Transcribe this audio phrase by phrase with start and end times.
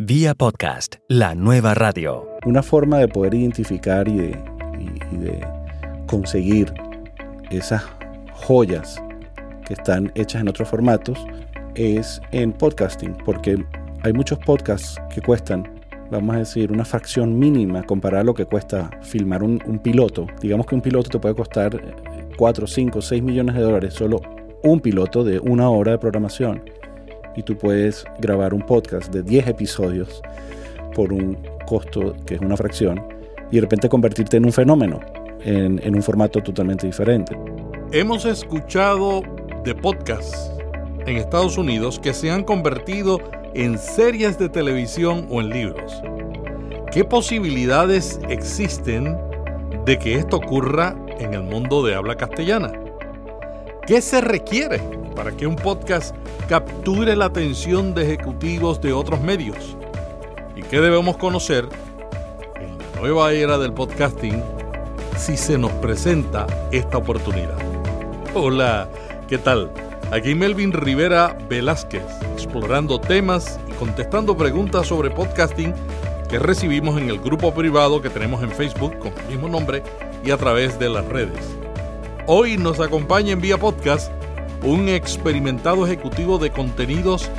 [0.00, 2.28] Vía podcast, la nueva radio.
[2.46, 5.46] Una forma de poder identificar y de,
[6.08, 6.74] conseguir
[7.52, 7.84] esas
[8.32, 9.00] joyas
[9.64, 11.24] que están hechas en otros formatos
[11.76, 13.64] es en podcasting, porque
[14.02, 15.80] hay muchos podcasts que cuestan,
[16.10, 20.26] vamos a decir, una fracción mínima comparada a lo que cuesta filmar un, un piloto.
[20.42, 21.80] Digamos que un piloto te puede costar
[22.36, 24.20] 4, 5, 6 millones de dólares, solo
[24.64, 26.64] un piloto de una hora de programación.
[27.36, 30.22] Y tú puedes grabar un podcast de 10 episodios
[30.94, 33.04] por un costo que es una fracción
[33.50, 35.00] y de repente convertirte en un fenómeno,
[35.44, 37.36] en, un formato totalmente diferente.
[37.92, 39.22] Hemos escuchado
[39.64, 40.50] de podcasts
[41.06, 43.20] en Estados Unidos que se han convertido
[43.54, 46.02] en series de televisión o en libros.
[46.90, 49.16] ¿Qué posibilidades existen
[49.84, 52.72] de que esto ocurra en el mundo de habla castellana?
[53.86, 54.80] ¿Qué se requiere
[55.14, 56.14] para que un podcast
[56.48, 59.76] capture la atención de ejecutivos de otros medios?
[60.56, 61.68] ¿Y qué debemos conocer
[62.60, 64.42] en la nueva era del podcasting
[65.16, 67.58] si se nos presenta esta oportunidad?
[68.34, 68.88] Hola,
[69.28, 69.72] ¿qué tal?
[70.10, 75.72] Aquí Melvin Rivera Velázquez, explorando temas y contestando preguntas sobre podcasting
[76.28, 79.82] que recibimos en el grupo privado que tenemos en Facebook con el mismo nombre
[80.24, 81.38] y a través de las redes.
[82.26, 84.10] Hoy nos acompaña en vía podcast
[84.64, 87.30] un experimentado ejecutivo de contenidos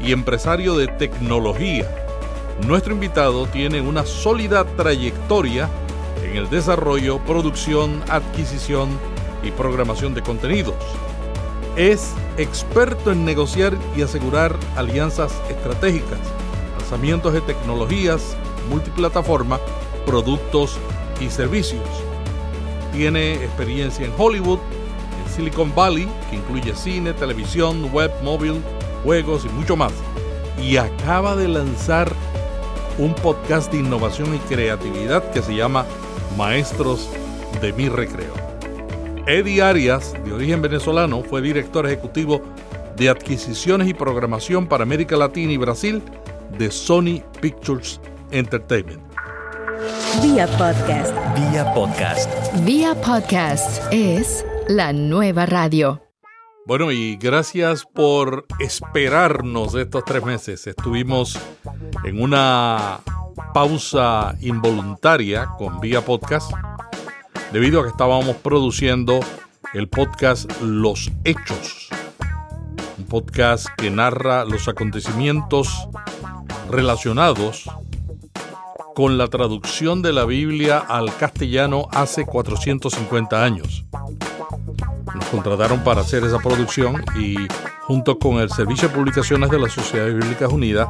[0.00, 1.86] y empresario de tecnología.
[2.66, 5.68] Nuestro invitado tiene una sólida trayectoria
[6.24, 8.88] en el desarrollo, producción, adquisición
[9.42, 10.76] y programación de contenidos.
[11.76, 16.18] Es experto en negociar y asegurar alianzas estratégicas,
[16.78, 18.36] lanzamientos de tecnologías,
[18.70, 19.58] multiplataforma,
[20.06, 20.78] productos
[21.20, 21.82] y servicios.
[22.92, 24.58] Tiene experiencia en Hollywood,
[25.38, 28.60] Silicon Valley, que incluye cine, televisión, web, móvil,
[29.04, 29.92] juegos y mucho más.
[30.60, 32.12] Y acaba de lanzar
[32.98, 35.86] un podcast de innovación y creatividad que se llama
[36.36, 37.08] Maestros
[37.62, 38.34] de mi Recreo.
[39.28, 42.42] Eddie Arias, de origen venezolano, fue director ejecutivo
[42.96, 46.02] de adquisiciones y programación para América Latina y Brasil
[46.58, 48.00] de Sony Pictures
[48.32, 49.00] Entertainment.
[50.20, 51.14] Vía podcast.
[51.36, 52.28] Vía podcast.
[52.64, 56.02] Vía podcast es la nueva radio.
[56.66, 60.66] Bueno, y gracias por esperarnos estos tres meses.
[60.66, 61.38] Estuvimos
[62.04, 63.00] en una
[63.54, 66.52] pausa involuntaria con Vía Podcast
[67.50, 69.20] debido a que estábamos produciendo
[69.72, 71.88] el podcast Los Hechos,
[72.98, 75.88] un podcast que narra los acontecimientos
[76.70, 77.70] relacionados
[78.94, 83.86] con la traducción de la Biblia al castellano hace 450 años.
[85.14, 87.36] Nos contrataron para hacer esa producción y
[87.82, 90.88] junto con el Servicio de Publicaciones de la Sociedad Bíblicas Unidas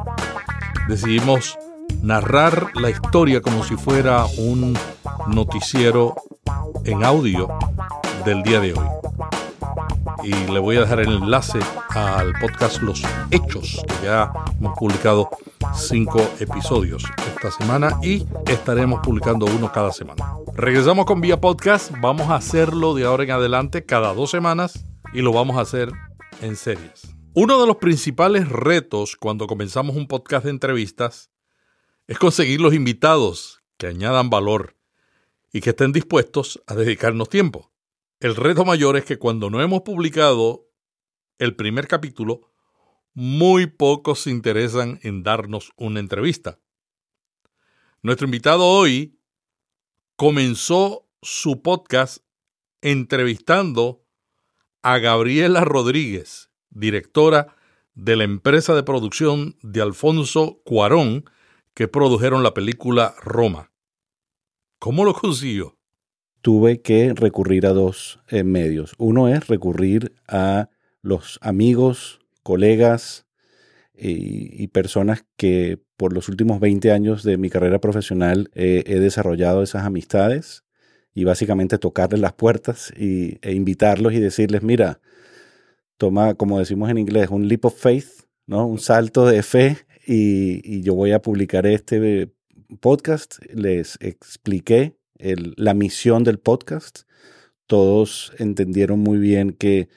[0.87, 1.57] decidimos
[2.01, 4.77] narrar la historia como si fuera un
[5.27, 6.15] noticiero
[6.85, 7.47] en audio
[8.25, 8.85] del día de hoy.
[10.23, 11.59] Y le voy a dejar el enlace
[11.89, 15.29] al podcast Los Hechos, que ya hemos publicado
[15.75, 17.03] cinco episodios
[17.35, 20.38] esta semana y estaremos publicando uno cada semana.
[20.61, 25.21] Regresamos con Vía Podcast, vamos a hacerlo de ahora en adelante cada dos semanas y
[25.21, 25.89] lo vamos a hacer
[26.41, 27.15] en series.
[27.33, 31.31] Uno de los principales retos cuando comenzamos un podcast de entrevistas
[32.07, 34.75] es conseguir los invitados que añadan valor
[35.53, 37.71] y que estén dispuestos a dedicarnos tiempo.
[38.19, 40.67] El reto mayor es que cuando no hemos publicado
[41.37, 42.51] el primer capítulo,
[43.13, 46.59] muy pocos se interesan en darnos una entrevista.
[48.01, 49.18] Nuestro invitado hoy
[50.19, 52.25] comenzó su podcast
[52.81, 54.03] entrevistando
[54.81, 57.55] a Gabriela Rodríguez, directora
[57.93, 61.23] de la empresa de producción de Alfonso Cuarón,
[61.73, 63.71] que produjeron la película Roma.
[64.77, 65.77] ¿Cómo lo consiguió?
[66.41, 68.95] Tuve que recurrir a dos eh, medios.
[68.97, 70.67] Uno es recurrir a
[71.01, 73.25] los amigos, colegas
[73.99, 78.99] y, y personas que por los últimos 20 años de mi carrera profesional eh, he
[78.99, 80.63] desarrollado esas amistades
[81.13, 85.01] y básicamente tocarles las puertas y, e invitarlos y decirles, mira,
[85.97, 88.07] toma, como decimos en inglés, un leap of faith,
[88.47, 88.65] ¿no?
[88.65, 89.77] un salto de fe
[90.07, 92.31] y, y yo voy a publicar este
[92.79, 93.39] podcast.
[93.53, 97.01] Les expliqué el, la misión del podcast.
[97.67, 99.89] Todos entendieron muy bien que,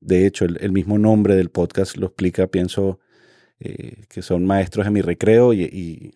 [0.00, 2.98] de hecho, el, el mismo nombre del podcast lo explica, pienso,
[3.64, 6.14] eh, que son maestros de mi recreo y, y,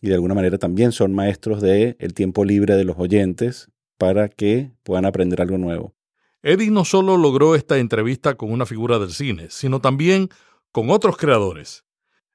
[0.00, 4.28] y de alguna manera también son maestros del el tiempo libre de los oyentes para
[4.28, 5.94] que puedan aprender algo nuevo.
[6.42, 10.28] Eddie no solo logró esta entrevista con una figura del cine, sino también
[10.70, 11.84] con otros creadores.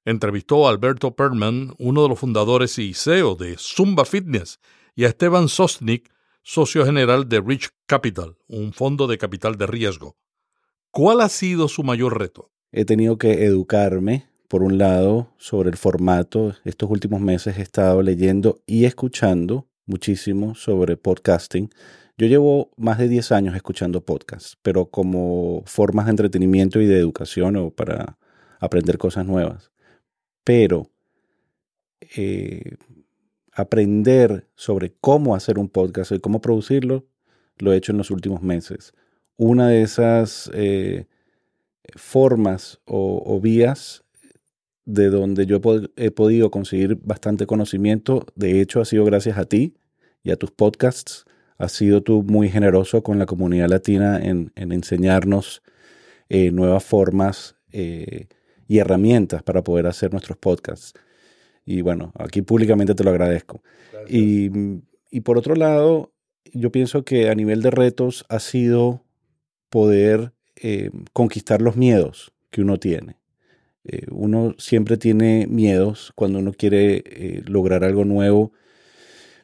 [0.03, 4.59] entrevistó a Alberto Perman, uno de los fundadores y CEO de Zumba Fitness,
[4.95, 6.11] y a Esteban Sosnik,
[6.43, 10.17] socio general de Rich Capital, un fondo de capital de riesgo.
[10.89, 12.51] ¿Cuál ha sido su mayor reto?
[12.71, 16.53] He tenido que educarme, por un lado, sobre el formato.
[16.65, 21.69] Estos últimos meses he estado leyendo y escuchando muchísimo sobre podcasting.
[22.17, 26.97] Yo llevo más de 10 años escuchando podcasts, pero como formas de entretenimiento y de
[26.97, 28.17] educación o para
[28.59, 29.71] aprender cosas nuevas.
[30.43, 30.91] Pero
[32.17, 32.75] eh,
[33.53, 37.05] aprender sobre cómo hacer un podcast y cómo producirlo,
[37.57, 38.91] lo he hecho en los últimos meses.
[39.37, 41.05] Una de esas eh,
[41.95, 44.03] formas o, vías
[44.85, 45.59] de donde yo
[45.95, 49.75] he, podido conseguir bastante conocimiento, de hecho ha sido gracias a ti
[50.23, 51.25] y a tus podcasts.
[51.57, 55.61] Has sido tú muy generoso con la comunidad latina en, enseñarnos
[56.29, 58.27] eh, nuevas formas eh,
[58.67, 60.93] y herramientas para poder hacer nuestros podcasts.
[61.65, 63.61] Y bueno, aquí públicamente te lo agradezco.
[64.09, 64.49] Y,
[65.11, 66.11] y, por otro lado,
[66.53, 69.05] yo pienso que a nivel de retos ha sido
[69.69, 73.20] poder eh, conquistar los miedos que uno tiene.
[73.83, 78.51] Eh, uno siempre tiene miedos cuando uno quiere eh, lograr algo nuevo,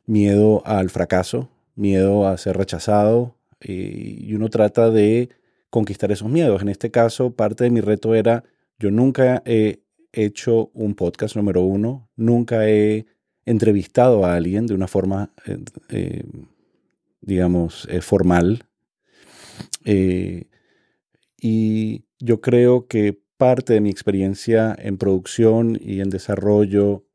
[0.05, 5.29] miedo al fracaso, miedo a ser rechazado, y uno trata de
[5.69, 6.61] conquistar esos miedos.
[6.61, 8.43] En este caso, parte de mi reto era,
[8.79, 9.81] yo nunca he
[10.11, 13.05] hecho un podcast número uno, nunca he
[13.45, 15.57] entrevistado a alguien de una forma, eh,
[15.89, 16.23] eh,
[17.21, 18.63] digamos, eh, formal.
[21.39, 27.05] y yo creo que parte de mi experiencia en producción y en desarrollo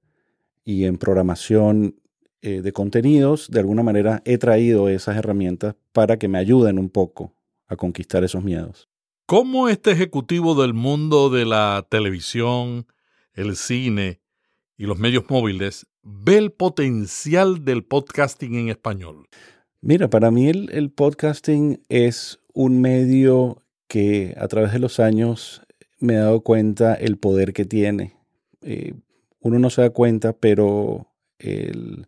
[0.65, 1.97] y en programación
[2.41, 7.37] de contenidos, de alguna manera he traído esas herramientas para que me ayuden un poco
[7.69, 8.89] a conquistar esos miedos.
[9.27, 12.87] ¿Cómo este ejecutivo del mundo de la televisión,
[13.33, 14.21] el cine
[14.77, 19.29] y los medios móviles ve el potencial del podcasting en español?
[19.81, 25.63] Mira, para mí el, podcasting es un medio que a través de los años
[26.03, 28.17] me he dado cuenta el poder que tiene.
[28.61, 28.95] Eh,
[29.41, 31.09] uno no se da cuenta, pero
[31.39, 32.07] el,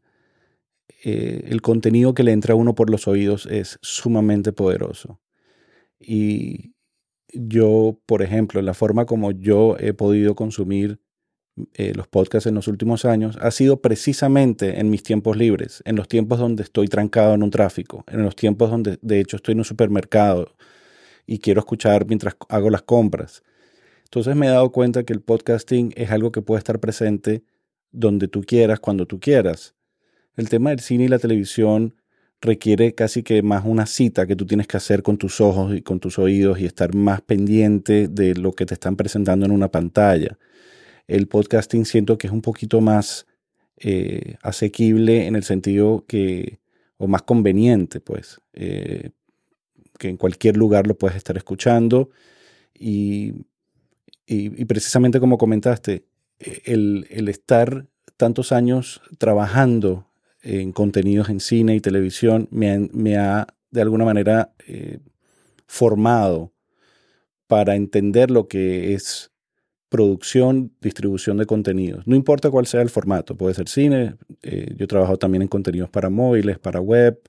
[1.05, 5.21] eh, el contenido que le entra a uno por los oídos es sumamente poderoso.
[5.99, 6.75] Y
[7.33, 11.01] yo, por ejemplo, la forma como yo he podido consumir
[11.75, 15.95] eh, los podcasts en los últimos años ha sido precisamente en mis tiempos libres, en
[15.95, 19.53] los tiempos donde estoy trancado en un tráfico, en los tiempos donde de hecho estoy
[19.53, 20.57] en un supermercado
[21.27, 23.43] y quiero escuchar mientras hago las compras.
[24.15, 27.43] Entonces me he dado cuenta que el podcasting es algo que puede estar presente
[27.91, 29.75] donde tú quieras, cuando tú quieras.
[30.37, 31.97] El tema del cine y la televisión
[32.41, 35.83] requiere casi que más una cita que tú tienes que hacer con tus ojos y
[35.83, 39.73] con tus oídos y estar más pendiente de lo que te están presentando en una
[39.73, 40.39] pantalla.
[41.09, 43.27] El podcasting siento que es un poquito más
[43.79, 46.61] eh, asequible en el sentido que,
[46.99, 49.11] o más conveniente, pues, eh,
[49.99, 52.11] que en cualquier lugar lo puedes estar escuchando.
[52.79, 53.33] Y,
[54.27, 56.07] y, precisamente como comentaste,
[56.39, 57.87] el, el estar
[58.17, 60.07] tantos años trabajando
[60.45, 64.99] en contenidos en cine y televisión me, ha de alguna manera eh,
[65.67, 66.53] formado
[67.47, 69.33] para entender lo que es
[69.89, 72.07] producción, distribución de contenidos.
[72.07, 75.89] No importa cuál sea el formato, puede ser cine, eh, yo trabajo también en contenidos
[75.89, 77.21] para móviles, para web.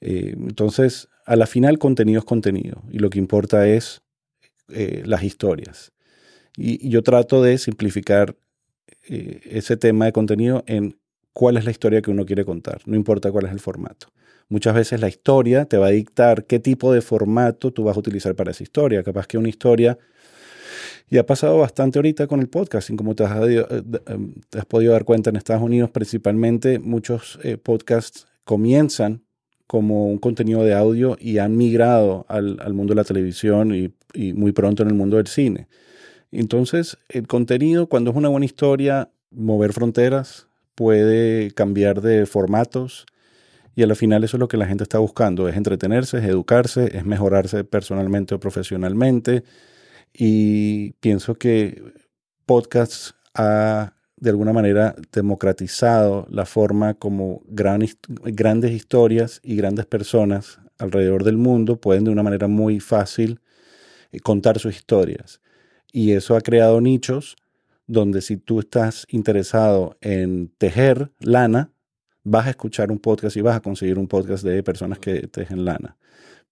[0.00, 4.02] Eh, entonces, a la final contenido es contenido y lo que importa es
[4.68, 5.92] las historias.
[6.56, 8.36] Y, yo trato de simplificar
[9.08, 10.96] ese tema de contenido en
[11.32, 14.08] cuál es la historia que uno quiere contar, no importa cuál es el formato.
[14.48, 18.00] Muchas veces la historia te va a dictar qué tipo de formato tú vas a
[18.00, 19.04] utilizar para esa historia.
[19.04, 19.96] Capaz que una historia,
[21.08, 23.64] y ha pasado bastante ahorita con el podcasting, como te has, eh,
[24.58, 29.22] has podido dar cuenta en Estados Unidos principalmente, muchos eh, podcasts comienzan
[29.68, 34.50] como un contenido de audio y han migrado al, mundo de la televisión y muy
[34.50, 35.68] pronto en el mundo del cine.
[36.32, 43.06] Entonces, el contenido, cuando es una buena historia, mover fronteras, puede cambiar de formatos
[43.74, 46.96] y al final eso es lo que la gente está buscando, es entretenerse, es educarse,
[46.96, 49.44] es mejorarse personalmente o profesionalmente
[50.12, 51.82] y pienso que
[52.46, 61.24] podcast ha de alguna manera democratizado la forma como grandes historias y grandes personas alrededor
[61.24, 63.40] del mundo pueden de una manera muy fácil
[64.12, 65.40] eh, contar sus historias.
[65.92, 67.36] Y eso ha creado nichos
[67.86, 71.72] donde si tú estás interesado en tejer lana,
[72.22, 75.64] vas a escuchar un podcast y vas a conseguir un podcast de personas que tejen
[75.64, 75.96] lana.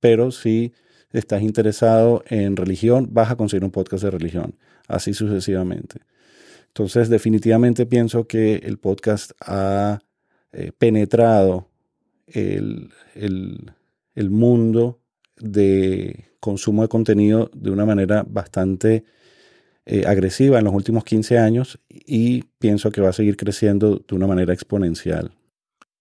[0.01, 0.73] Pero si
[1.13, 6.01] estás interesado en religión, vas a conseguir un podcast de religión, así sucesivamente.
[6.69, 10.01] Entonces, definitivamente pienso que el podcast ha
[10.53, 11.69] eh, penetrado
[12.27, 15.01] el, el, mundo
[15.37, 19.05] de consumo de contenido de una manera bastante
[19.91, 24.15] eh, agresiva en los últimos 15 años y pienso que va a seguir creciendo de
[24.15, 25.33] una manera exponencial.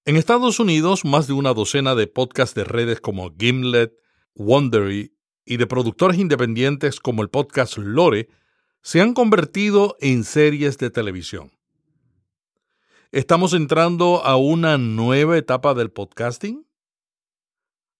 [0.04, 3.94] En Estados Unidos, más de una docena de podcasts de redes como Gimlet,
[4.36, 5.14] Wondery
[5.46, 8.28] y de productores independientes como el podcast Lore
[8.82, 11.54] se han convertido en series de televisión.
[13.14, 16.68] ¿Estamos entrando a una nueva etapa del podcasting?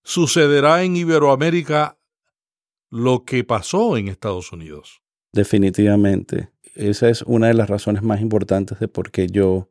[0.04, 1.98] ¿Sucederá en Iberoamérica
[2.90, 5.02] lo que pasó en Estados Unidos?
[5.38, 6.50] Definitivamente.
[6.74, 9.70] Esa es una de las razones más importantes de por qué yo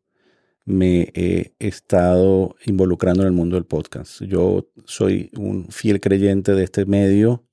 [0.64, 4.22] me he estado involucrando en el mundo del podcast.
[4.22, 7.48] Yo soy un fiel creyente de este medio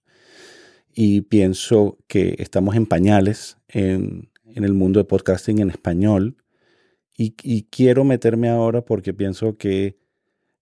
[0.93, 6.37] y pienso que estamos en pañales en, el mundo de podcasting en español
[7.17, 9.97] y, y, quiero meterme ahora porque pienso que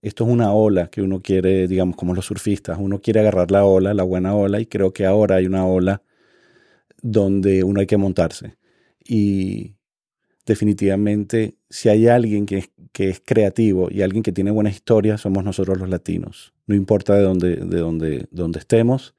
[0.01, 3.65] esto es una ola que uno quiere, digamos, como los surfistas, uno quiere agarrar la
[3.65, 6.01] ola, la buena ola y creo que ahora hay una ola
[7.01, 8.55] donde uno hay que montarse.
[9.03, 9.75] Y,
[10.45, 15.43] definitivamente, si hay alguien que que es creativo y alguien que tiene buenas historias, somos
[15.43, 16.53] nosotros los latinos.
[16.67, 19.15] No importa de dónde, de dónde, dónde estemos,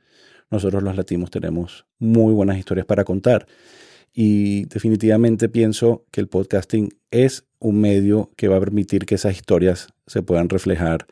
[0.51, 3.47] nosotros los latinos tenemos muy buenas historias para contar.
[4.13, 9.35] Y definitivamente pienso que el podcasting es un medio que va a permitir que esas
[9.35, 11.07] historias se puedan reflejar.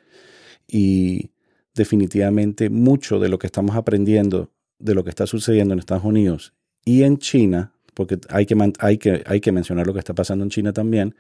[0.68, 1.30] Y
[1.74, 6.52] definitivamente mucho de lo que estamos aprendiendo, de lo que está sucediendo en Estados Unidos
[6.84, 10.44] y en China, porque hay que, hay que, hay que mencionar lo que está pasando
[10.44, 11.14] en China también,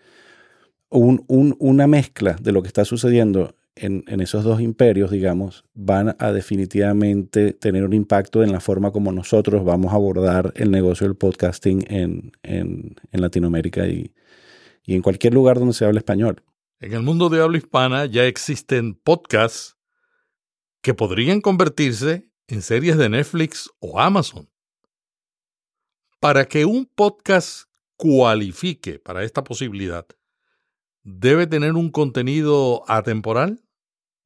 [0.90, 7.52] una mezcla de lo que está sucediendo en, esos dos imperios, digamos, van a definitivamente
[7.52, 11.84] tener un impacto en la forma como nosotros vamos a abordar el negocio del podcasting
[11.88, 14.12] en, en, Latinoamérica y,
[14.84, 16.42] y en cualquier lugar donde se hable español.
[16.80, 19.76] En el mundo de habla hispana ya existen podcasts
[20.82, 24.48] que podrían convertirse en series de Netflix o Amazon.
[26.20, 27.62] Para que un podcast
[27.96, 30.04] cualifique para esta posibilidad,
[31.02, 33.62] ¿debe tener un contenido atemporal?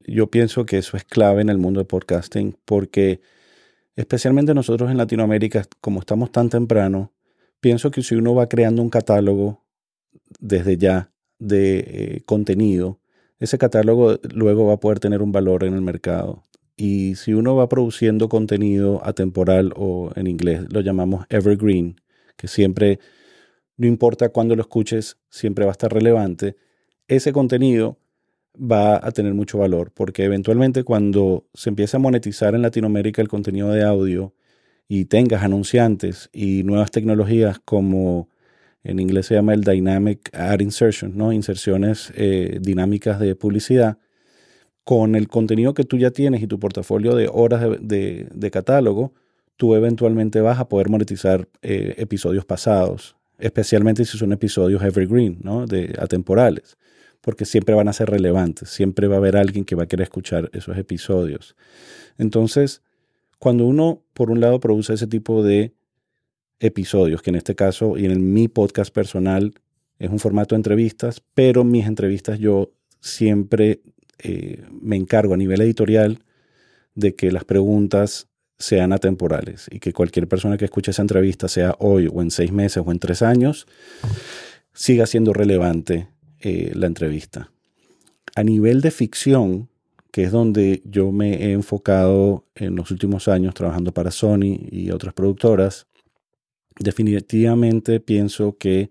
[0.01, 3.21] Yo pienso que eso es clave en el mundo de podcasting porque
[3.95, 7.13] especialmente nosotros en Latinoamérica, como estamos tan temprano,
[7.61, 9.63] pienso que si uno va creando un catálogo
[10.41, 12.99] desde ya de eh, contenido,
[13.39, 16.43] ese catálogo luego va a poder tener un valor en el mercado.
[16.77, 22.01] Y si uno va produciendo contenido atemporal o en inglés lo llamamos evergreen,
[22.35, 22.99] que siempre,
[23.77, 26.57] no importa cuándo lo escuches, siempre va a estar relevante,
[27.07, 27.97] ese contenido
[28.55, 33.27] va a tener mucho valor, porque eventualmente cuando se empiece a monetizar en Latinoamérica el
[33.27, 34.33] contenido de audio
[34.87, 38.29] y tengas anunciantes y nuevas tecnologías como
[38.83, 41.33] en inglés se llama el Dynamic Ad Insertion, ¿no?
[41.33, 43.97] inserciones eh, dinámicas de publicidad,
[44.85, 49.13] con el contenido que tú ya tienes y tu portafolio de horas de, catálogo,
[49.57, 55.65] tú eventualmente vas a poder monetizar eh, episodios pasados, especialmente si son episodios evergreen, ¿no?
[55.65, 56.77] de atemporales
[57.25, 60.03] porque siempre van a ser relevantes, siempre va a haber alguien que va a querer
[60.03, 61.55] escuchar esos episodios.
[62.19, 62.83] Entonces,
[63.39, 65.73] cuando uno, por un lado, produce ese tipo de
[66.59, 69.55] episodios, que en este caso y en mi podcast personal
[69.97, 73.81] es un formato de entrevistas, pero mis entrevistas yo siempre
[74.19, 76.19] eh, me encargo a nivel editorial
[76.93, 81.75] de que las preguntas sean atemporales y que cualquier persona que escuche esa entrevista, sea
[81.79, 83.67] hoy o en seis meses o en tres años,
[84.73, 86.07] siga siendo relevante
[86.39, 87.51] eh, la entrevista.
[88.35, 89.69] A nivel de ficción,
[90.11, 94.91] que es donde yo me he enfocado en los últimos años trabajando para Sony y
[94.91, 95.87] otras productoras,
[96.79, 98.89] definitivamente pienso que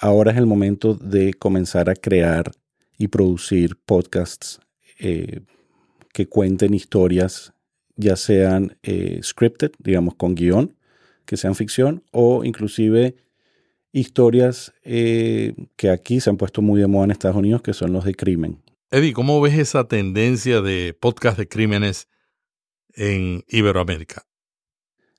[0.00, 2.52] ahora es el momento de comenzar a crear
[2.98, 4.60] y producir podcasts
[4.98, 5.40] eh,
[6.12, 7.52] que cuenten historias,
[7.96, 10.76] ya sean eh, scripted, digamos con guion,
[11.24, 13.16] que sean ficción, o inclusive
[13.92, 17.92] historias eh, que aquí se han puesto muy de moda en Estados Unidos, que son
[17.92, 18.62] los de crimen.
[18.90, 22.08] Eddie, ¿cómo ves esa tendencia de podcast de crímenes
[22.94, 24.26] en Iberoamérica?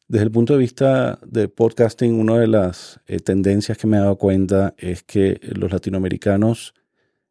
[0.08, 4.00] Desde el punto de vista de podcasting, una de las eh, tendencias que me he
[4.00, 6.74] dado cuenta es que los latinoamericanos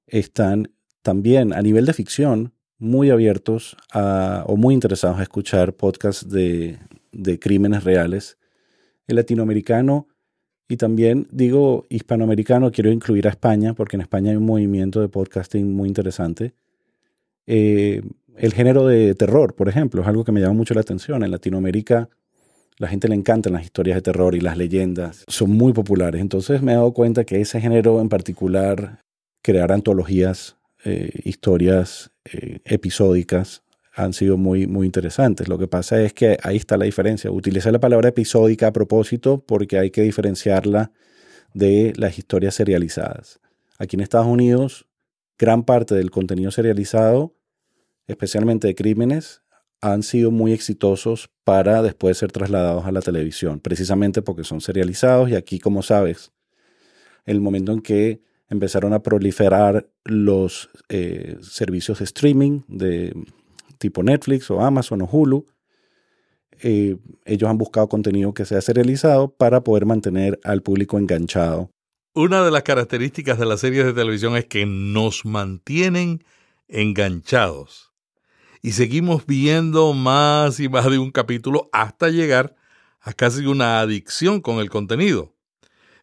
[0.06, 0.72] están
[1.02, 6.78] también a nivel de ficción muy abiertos a, o muy interesados a escuchar podcasts de,
[7.12, 8.38] de crímenes reales.
[9.06, 10.08] El latinoamericano
[10.68, 15.08] y también digo hispanoamericano, quiero incluir a España, porque en España hay un movimiento de
[15.08, 16.54] podcasting muy interesante.
[17.46, 18.02] Eh,
[18.36, 21.22] el género de terror, por ejemplo, es algo que me llama mucho la atención.
[21.22, 22.08] En Latinoamérica
[22.78, 25.25] La gente le encantan las historias de terror y las leyendas.
[25.28, 26.20] Son muy populares.
[26.20, 29.00] Entonces me he dado cuenta que ese género en particular,
[29.43, 33.62] crear antologías, eh, historias eh, episódicas,
[33.95, 35.49] han sido muy, muy interesantes.
[35.49, 37.31] Lo que pasa es que ahí está la diferencia.
[37.31, 40.93] Utilicé la palabra episódica a propósito porque hay que diferenciarla
[41.55, 43.40] de las historias serializadas.
[43.78, 44.87] Aquí en Estados Unidos,
[45.38, 47.35] gran parte del contenido serializado,
[48.07, 49.43] especialmente de crímenes,
[49.81, 55.31] han sido muy exitosos para después ser trasladados a la televisión, precisamente porque son serializados
[55.31, 56.33] y aquí, como sabes,
[57.25, 63.14] el momento en que empezaron a proliferar los eh, servicios de streaming de
[63.78, 65.46] tipo Netflix o Amazon o Hulu,
[66.62, 71.70] eh, ellos han buscado contenido que sea serializado para poder mantener al público enganchado.
[72.14, 76.24] Una de las características de las series de televisión es que nos mantienen
[76.68, 77.92] enganchados.
[78.62, 82.56] Y seguimos viendo más y más de un capítulo hasta llegar
[83.00, 85.34] a casi una adicción con el contenido.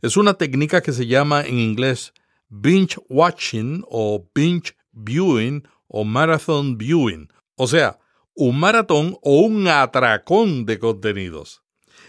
[0.02, 2.14] Es una técnica que se llama en inglés
[2.54, 8.00] binge watching o binge viewing o marathon viewing, o sea,
[8.36, 11.64] un maratón o un atracón de contenidos.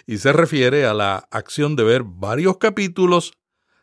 [0.07, 3.33] Y se refiere a la acción de ver varios capítulos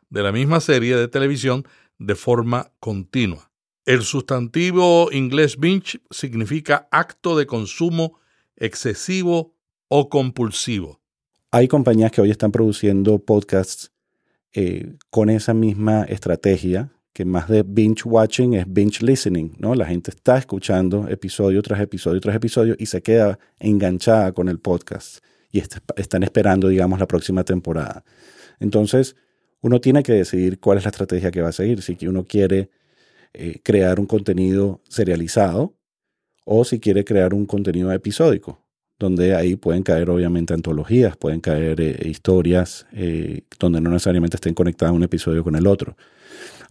[0.09, 3.51] de la misma serie de televisión de forma continua.
[3.85, 8.19] El sustantivo inglés binge significa acto de consumo
[8.55, 9.55] excesivo
[9.87, 11.01] o compulsivo.
[11.49, 13.91] Hay compañías que hoy están produciendo podcasts
[14.53, 19.75] eh, con esa misma estrategia que más de binge watching es binge listening, ¿no?
[19.75, 24.59] La gente está escuchando episodio tras episodio tras episodio y se queda enganchada con el
[24.59, 25.61] podcast y
[25.97, 28.03] están esperando, digamos, la próxima temporada.
[28.59, 29.15] Entonces,
[29.61, 32.69] uno tiene que decidir cuál es la estrategia que va a seguir, si uno quiere
[33.33, 35.75] eh, crear un contenido serializado
[36.45, 38.60] o si quiere crear un contenido episódico,
[39.01, 44.53] donde ahí pueden caer obviamente antologías, pueden caer eh, historias eh, donde no necesariamente estén
[44.53, 45.97] conectadas un episodio con el otro.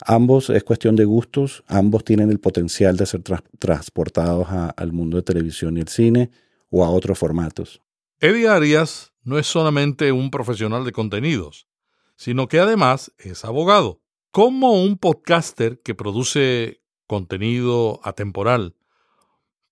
[0.06, 3.22] Ambos es cuestión de gustos, ambos tienen el potencial de ser
[3.58, 6.30] transportados al mundo de televisión y el cine
[6.71, 7.82] o a otros formatos.
[8.21, 11.66] Eddie Arias no es solamente un profesional de contenidos,
[12.14, 14.00] sino que además es abogado.
[14.30, 18.76] ¿Cómo un podcaster que produce contenido atemporal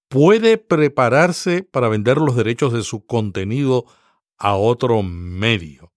[0.08, 3.84] puede prepararse para vender los derechos de su contenido
[4.38, 5.92] a otro medio?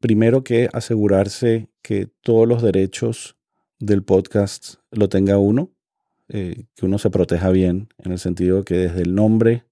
[0.00, 3.36] Primero que asegurarse que todos los derechos
[3.78, 5.70] del podcast lo tenga uno,
[6.28, 9.64] eh, que uno se proteja bien, en el sentido que desde el nombre,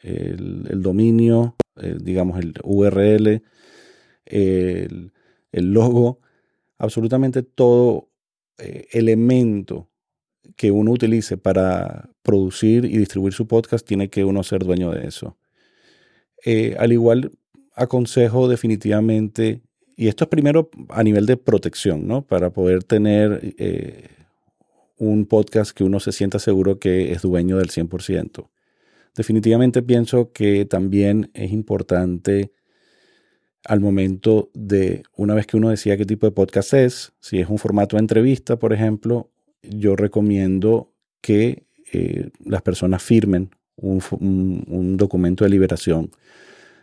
[0.00, 3.42] el, dominio, eh, digamos el URL,
[4.26, 5.12] el,
[5.52, 6.20] logo,
[6.76, 8.10] absolutamente todo
[8.58, 9.88] eh, elemento
[10.56, 15.06] que uno utilice para producir y distribuir su podcast, tiene que uno ser dueño de
[15.06, 15.36] eso.
[16.78, 17.32] al igual,
[17.74, 19.62] aconsejo definitivamente
[19.98, 22.24] y esto es primero a nivel de protección, ¿no?
[22.24, 24.10] Para poder tener eh,
[24.96, 28.48] un podcast que uno se sienta seguro que es dueño del 100%.
[29.16, 32.52] Definitivamente pienso que también es importante
[33.64, 37.48] al momento de, una vez que uno decida qué tipo de podcast es, si es
[37.48, 45.44] un formato de entrevista, por ejemplo, yo recomiendo que eh, las personas firmen un documento
[45.44, 46.10] de liberación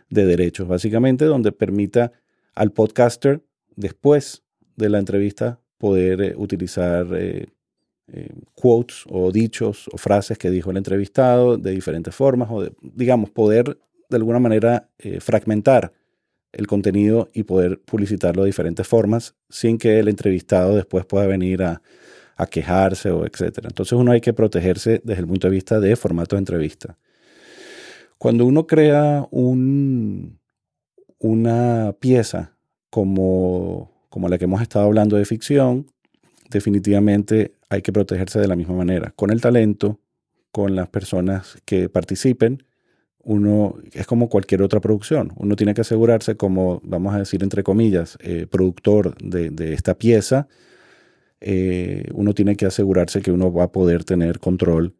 [0.08, 2.12] de derechos, básicamente donde permita
[2.54, 3.42] al podcaster
[3.74, 4.42] después
[4.76, 7.48] de la entrevista poder eh, utilizar eh,
[8.54, 13.78] quotes o dichos o frases que dijo el entrevistado de diferentes formas o digamos poder
[14.08, 15.92] de alguna manera fragmentar
[16.52, 21.64] el contenido y poder publicitarlo de diferentes formas sin que el entrevistado después pueda venir
[21.64, 21.82] a,
[22.36, 23.68] a quejarse o etcétera.
[23.68, 26.96] Entonces uno hay que protegerse desde el punto de vista de formato de entrevista.
[28.18, 30.38] Cuando uno crea un,
[31.18, 32.56] una pieza
[32.90, 35.86] como, como la que hemos estado hablando de ficción,
[36.50, 39.12] definitivamente hay que protegerse de la misma manera.
[39.16, 39.98] Con el talento,
[40.52, 42.62] con las personas que participen,
[43.26, 45.32] uno es como cualquier otra producción.
[45.36, 50.46] Uno tiene que asegurarse como, vamos a decir, entre comillas, eh, productor de, esta pieza.
[51.40, 54.94] Eh, uno tiene que asegurarse que uno va a poder tener control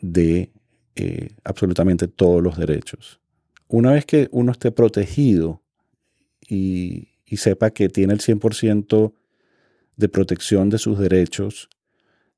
[0.00, 0.52] de
[0.96, 3.20] eh, absolutamente todos los derechos.
[3.68, 5.62] Una vez que uno esté protegido
[6.46, 9.14] y, sepa que tiene el 100%
[9.96, 11.70] de protección de sus derechos,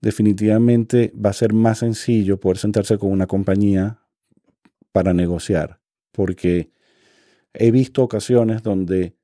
[0.00, 3.98] definitivamente va a ser más sencillo poder sentarse con una compañía
[4.92, 5.80] para negociar,
[6.12, 6.70] porque
[7.54, 9.16] he visto ocasiones donde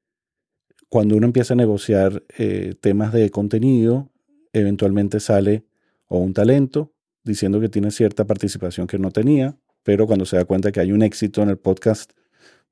[0.91, 4.11] cuando uno empieza a negociar eh, temas de contenido,
[4.53, 5.65] eventualmente sale
[6.09, 6.93] o un talento
[7.25, 10.93] diciendo que tiene cierta participación que no tenía, pero cuando se da cuenta que hay
[10.93, 12.13] un éxito en el podcast,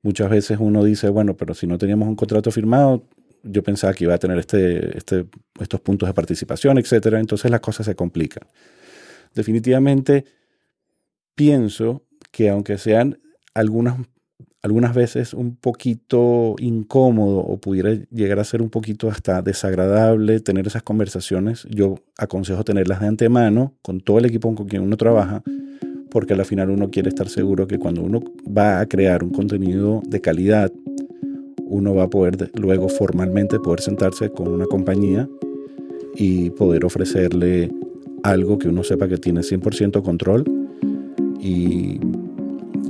[0.01, 3.05] Muchas veces uno dice, bueno, pero si no teníamos un contrato firmado,
[3.43, 5.25] yo pensaba que iba a tener este, este,
[5.59, 7.19] estos puntos de participación, etcétera.
[7.19, 8.47] Entonces las cosas se complican.
[9.33, 10.25] Definitivamente
[11.35, 13.19] pienso que aunque sean
[13.53, 13.97] algunas,
[14.61, 20.67] algunas veces un poquito incómodo o pudiera llegar a ser un poquito hasta desagradable tener
[20.67, 25.43] esas conversaciones, yo aconsejo tenerlas de antemano con todo el equipo con quien uno trabaja,
[26.09, 30.01] porque al final uno quiere estar seguro que cuando uno va a crear un contenido
[30.05, 30.71] de calidad,
[31.65, 35.29] uno va a poder luego formalmente poder sentarse con una compañía
[36.15, 37.71] y poder ofrecerle
[38.23, 40.43] algo que uno sepa que tiene 100% control
[41.39, 41.99] y,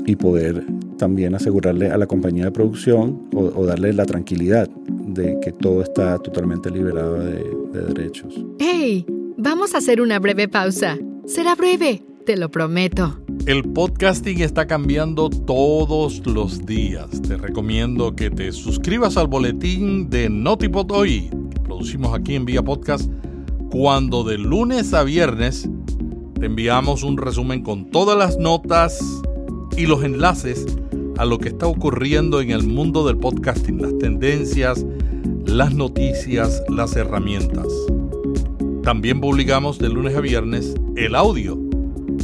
[0.05, 0.65] y, poder
[0.99, 6.19] también asegurarle a la compañía de producción o, darle la tranquilidad de que todo está
[6.19, 8.45] totalmente liberado de, de derechos.
[8.59, 9.07] ¡Hey!
[9.37, 10.97] Vamos a hacer una breve pausa.
[11.25, 13.19] Será breve, te lo prometo.
[13.45, 17.21] El podcasting está cambiando todos los días.
[17.21, 22.61] Te recomiendo que te suscribas al boletín de Notipod hoy, que producimos aquí en Vía
[22.61, 23.09] Podcast,
[23.71, 25.69] cuando de lunes a viernes
[26.37, 28.99] te enviamos un resumen con todas las notas
[29.77, 30.65] y los enlaces
[31.19, 34.85] a lo que está ocurriendo en el mundo del podcasting, las tendencias,
[35.45, 37.67] las noticias, las herramientas.
[38.83, 41.59] También publicamos de lunes a viernes el audio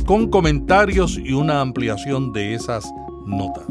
[0.06, 2.90] con comentarios y una ampliación de esas
[3.26, 3.68] notas.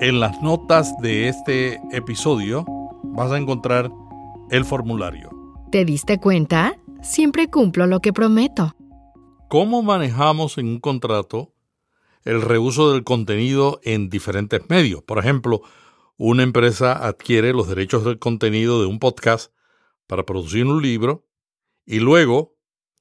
[0.00, 2.64] En las notas de este episodio
[3.02, 3.90] vas a encontrar
[4.50, 5.28] el formulario.
[5.72, 6.74] ¿Te diste cuenta?
[7.02, 8.76] Siempre cumplo lo que prometo.
[9.48, 11.55] ¿Cómo manejamos en un contrato
[12.26, 15.02] el reuso del contenido en diferentes medios?
[15.02, 15.62] Por ejemplo,
[16.18, 19.52] una empresa adquiere los derechos del contenido de un podcast
[20.06, 21.26] para producir un libro
[21.84, 22.56] y luego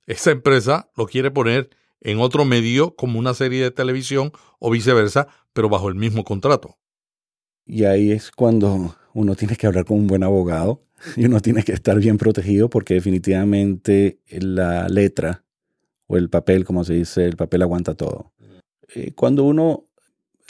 [0.06, 1.70] esa empresa lo quiere poner
[2.02, 6.78] en otro medio como una serie de televisión o viceversa, pero bajo el mismo contrato.
[7.66, 10.84] Y ahí es cuando uno tiene que hablar con un buen abogado
[11.16, 15.44] y uno tiene que estar bien protegido porque definitivamente la letra
[16.08, 18.34] o el papel, como se dice, el papel aguanta todo.
[18.93, 19.86] Eh, cuando uno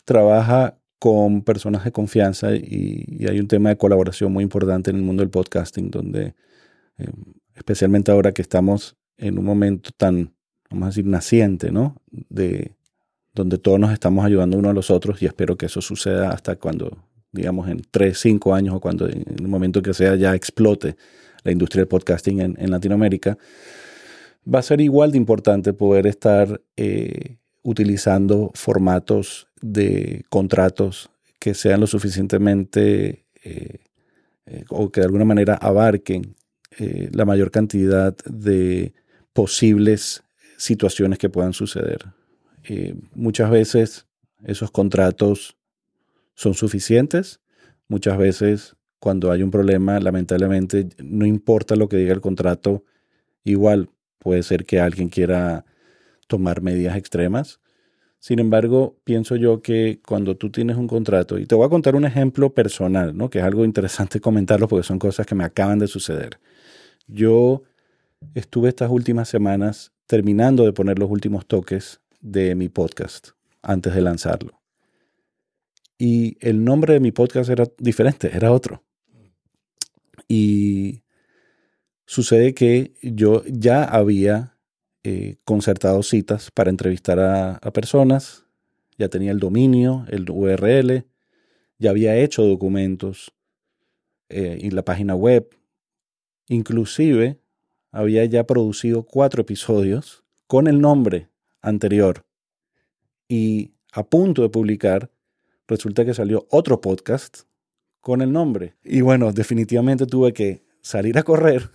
[0.04, 5.04] trabaja con personas de confianza y, hay un tema de colaboración muy importante en el
[5.04, 6.36] mundo del podcasting, donde
[6.98, 7.12] eh,
[7.56, 10.36] especialmente ahora que estamos en un momento tan
[10.70, 12.02] vamos a decir, naciente, ¿no?
[12.12, 12.76] De
[13.34, 16.56] donde todos nos estamos ayudando unos a los otros y espero que eso suceda hasta
[16.56, 16.98] cuando,
[17.32, 20.96] digamos, en tres, cinco años o cuando en el momento que sea ya explote
[21.44, 23.38] la industria del podcasting en, Latinoamérica,
[24.52, 31.82] va a ser igual de importante poder estar eh, utilizando formatos de contratos que sean
[31.82, 33.80] lo suficientemente eh,
[34.46, 36.36] eh, o que de alguna manera abarquen
[36.78, 38.94] la mayor cantidad de
[39.32, 40.26] posibles
[40.58, 42.00] situaciones que puedan suceder.
[42.64, 44.08] Eh, muchas veces
[44.44, 45.58] esos contratos
[46.34, 47.40] son suficientes,
[47.88, 52.84] muchas veces cuando hay un problema, lamentablemente, no importa lo que diga el contrato,
[53.44, 55.66] igual puede ser que alguien quiera
[56.28, 57.60] tomar medidas extremas.
[58.20, 61.96] Sin embargo, pienso yo que cuando tú tienes un contrato, y te voy a contar
[61.96, 63.30] un ejemplo personal, ¿no?
[63.30, 66.40] que es algo interesante comentarlo porque son cosas que me acaban de suceder.
[67.08, 67.64] Yo
[68.34, 73.30] estuve estas últimas semanas terminando de poner los últimos toques de mi podcast
[73.62, 74.60] antes de lanzarlo.
[75.98, 78.84] Y el nombre de mi podcast era diferente, era otro.
[80.28, 81.04] Y
[82.06, 84.55] sucede que yo ya había
[85.08, 88.48] eh, concertado citas para entrevistar a, personas,
[88.98, 91.06] ya tenía el dominio, el URL,
[91.78, 93.32] ya había hecho documentos
[94.30, 95.48] eh, y la página web.
[96.48, 97.40] Inclusive
[97.92, 101.30] había ya producido cuatro episodios con el nombre
[101.62, 102.26] anterior
[103.28, 105.12] y a punto de publicar,
[105.68, 107.42] resulta que salió otro podcast
[108.02, 108.76] con el nombre.
[108.84, 111.70] Y bueno, definitivamente tuve que salir a correr,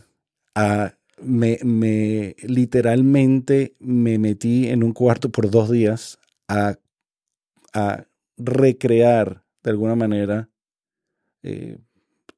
[0.57, 6.77] a, me, me literalmente me metí en un cuarto por dos días a,
[8.37, 10.49] recrear de alguna manera
[11.43, 11.79] eh,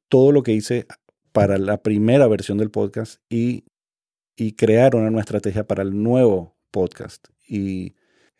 [0.09, 0.85] todo lo que hice
[1.31, 3.63] para la primera versión del podcast y
[4.57, 7.29] crear una nueva estrategia para el nuevo podcast.
[7.47, 7.95] Y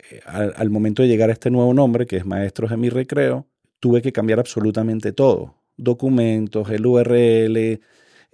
[0.09, 3.47] eh, al, momento de llegar a este nuevo nombre, que es Maestros de mi Recreo,
[3.79, 5.55] tuve que cambiar absolutamente todo.
[5.77, 7.79] Documentos, el URL,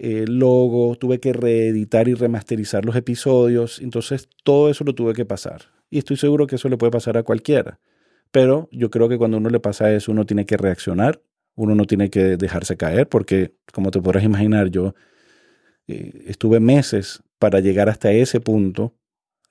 [0.00, 3.80] el logo, tuve que reeditar y remasterizar los episodios.
[3.80, 5.62] Entonces todo eso lo tuve que pasar.
[5.90, 7.78] Y estoy seguro que eso le puede pasar a cualquiera.
[8.30, 11.20] Pero yo creo que cuando uno le pasa eso, uno tiene que reaccionar,
[11.54, 14.94] uno no tiene que dejarse caer, porque como te podrás imaginar, yo
[15.86, 18.94] eh, estuve meses para llegar hasta ese punto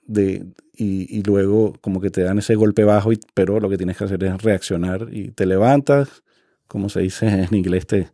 [0.02, 3.98] de, y, luego como que te dan ese golpe bajo, y, pero lo que tienes
[3.98, 6.24] que hacer es reaccionar y te levantas,
[6.68, 8.08] como se dice en inglés, te,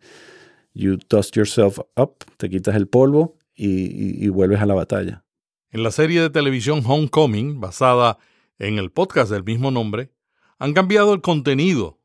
[0.75, 5.25] you dust yourself up, te quitas el polvo y, y vuelves a la batalla.
[5.71, 8.19] En la serie de televisión Homecoming, basada
[8.59, 10.11] en el podcast del mismo nombre,
[10.59, 11.99] han cambiado el contenido.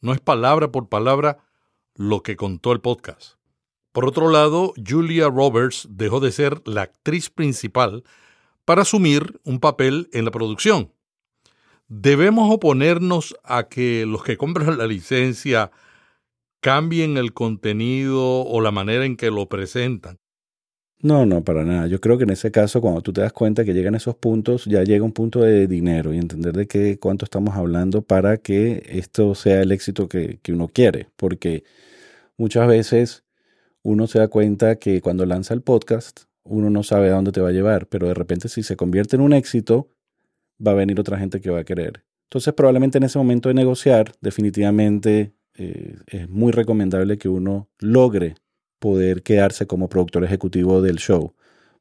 [0.00, 1.38] No es palabra por palabra
[1.94, 3.34] lo que contó el podcast.
[3.92, 8.04] Por otro lado, Julia Roberts dejó de ser la actriz principal
[8.64, 10.92] para asumir un papel en la producción.
[11.88, 15.72] ¿Debemos oponernos a que los que compran la licencia
[16.60, 20.18] cambien el contenido o la manera en que lo presentan?
[21.02, 21.86] No, no, para nada.
[21.86, 24.66] Yo creo que en ese caso, cuando tú te das cuenta que llegan esos puntos,
[24.66, 28.82] ya llega un punto de dinero y entender de qué cuánto estamos hablando para que
[28.86, 31.08] esto sea el éxito que, que uno quiere.
[31.16, 31.64] Porque
[32.36, 33.24] muchas veces
[33.82, 37.40] uno se da cuenta que cuando lanza el podcast, uno no sabe a dónde te
[37.40, 39.88] va a llevar, pero de repente si se convierte en un éxito,
[40.64, 42.04] va a venir otra gente que va a querer.
[42.24, 48.34] Entonces probablemente en ese momento de negociar, definitivamente eh, es muy recomendable que uno logre
[48.78, 51.34] poder quedarse como productor ejecutivo del show,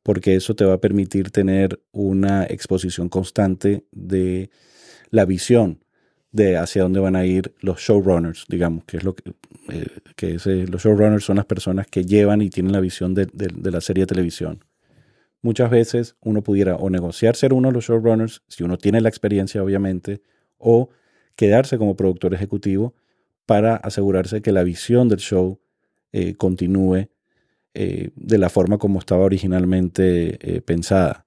[0.03, 4.49] porque eso te va a permitir tener una exposición constante de
[5.10, 5.84] la visión
[6.32, 9.34] de hacia dónde van a ir los showrunners, digamos, que es lo que,
[9.69, 10.34] eh, que
[10.67, 13.27] los showrunners son las personas que llevan y tienen la visión de,
[13.63, 14.63] la serie de televisión.
[15.41, 19.10] Muchas veces uno pudiera o negociar ser uno de los showrunners, si uno tiene la
[19.10, 20.21] experiencia, obviamente,
[20.58, 20.89] o
[21.36, 22.93] quedarse como productor ejecutivo
[23.49, 25.59] para asegurarse que la visión del show
[26.12, 27.09] eh, continúe
[27.73, 31.25] de la forma como estaba originalmente pensada.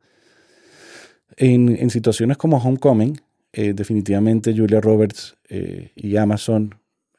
[1.37, 3.18] En, en situaciones como Homecoming,
[3.52, 6.74] eh, definitivamente Julia Roberts eh, y Amazon,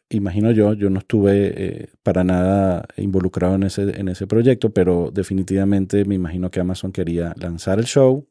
[0.09, 5.11] imagino yo, yo no estuve eh, para nada involucrado en ese, en ese proyecto, pero
[5.13, 8.25] definitivamente me imagino que Amazon quería lanzar el show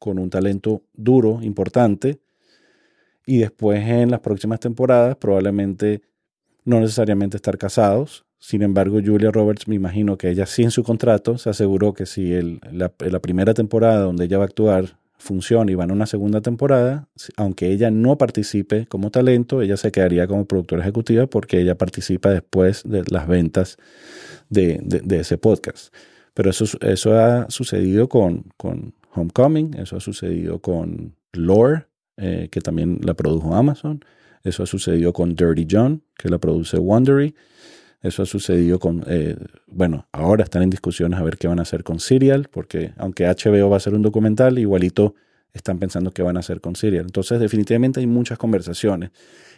[0.00, 2.18] con un talento duro, importante,
[3.24, 6.02] y después en las próximas temporadas probablemente
[6.64, 8.24] no necesariamente estar casados.
[8.38, 12.06] Sin embargo, Julia Roberts, me imagino que ella sí en su contrato se aseguró que
[12.06, 12.32] si
[12.70, 17.08] la primera temporada donde ella va a actuar funciona y van a una segunda temporada,
[17.36, 22.30] aunque ella no participe como talento, ella se quedaría como productora ejecutiva porque ella participa
[22.30, 23.78] después de las ventas
[24.50, 25.94] de, ese podcast.
[26.34, 32.60] Pero eso, eso ha sucedido con, con Homecoming, eso ha sucedido con Lore, eh, que
[32.60, 34.04] también la produjo Amazon,
[34.44, 37.34] eso ha sucedido con Dirty John, que la produce Wondery,
[38.02, 39.34] eso ha sucedido con, eh,
[39.66, 43.26] bueno, ahora están en discusiones a ver qué van a hacer con Serial, porque aunque
[43.26, 45.14] HBO va a ser un documental, igualito
[45.54, 47.06] están pensando qué van a hacer con Serial.
[47.06, 49.10] Entonces, definitivamente hay muchas conversaciones.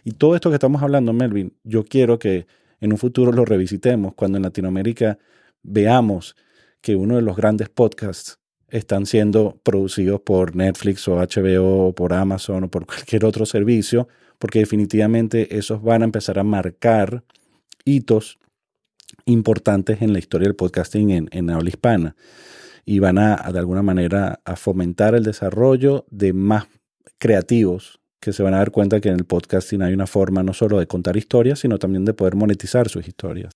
[0.05, 2.47] Y todo esto que estamos hablando, Melvin, yo quiero que
[2.79, 5.17] en un futuro lo revisitemos cuando en Latinoamérica
[5.63, 6.37] veamos
[6.79, 12.13] que uno de los grandes podcasts están siendo producidos por Netflix o HBO o por
[12.13, 14.07] Amazon o por cualquier otro servicio,
[14.39, 17.23] porque definitivamente esos van a empezar a marcar
[17.85, 18.39] hitos
[19.25, 22.15] importantes en la historia del podcasting en, en habla hispana
[22.85, 26.67] y van a, de alguna manera, a fomentar el desarrollo de más
[27.17, 30.53] creativos que se van a dar cuenta que en el podcasting hay una forma no
[30.53, 33.51] solo de contar historias, sino también de poder monetizar sus historias.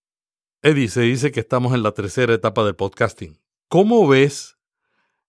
[0.61, 3.39] Eddie, se dice que estamos en la tercera etapa del podcasting.
[3.69, 4.57] ¿Cómo ves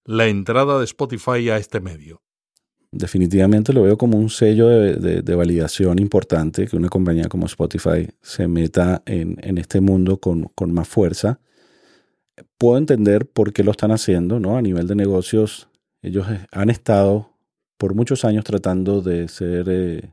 [0.04, 2.22] la entrada de Spotify a este medio?
[2.92, 8.46] Definitivamente lo veo como un sello de, validación importante que una compañía como Spotify se
[8.46, 11.40] meta en, este mundo con, más fuerza.
[12.58, 14.56] Puedo entender por qué lo están haciendo, ¿no?
[14.56, 15.68] A nivel de negocios,
[16.02, 17.30] ellos han estado
[17.78, 20.12] por muchos años tratando de ser eh,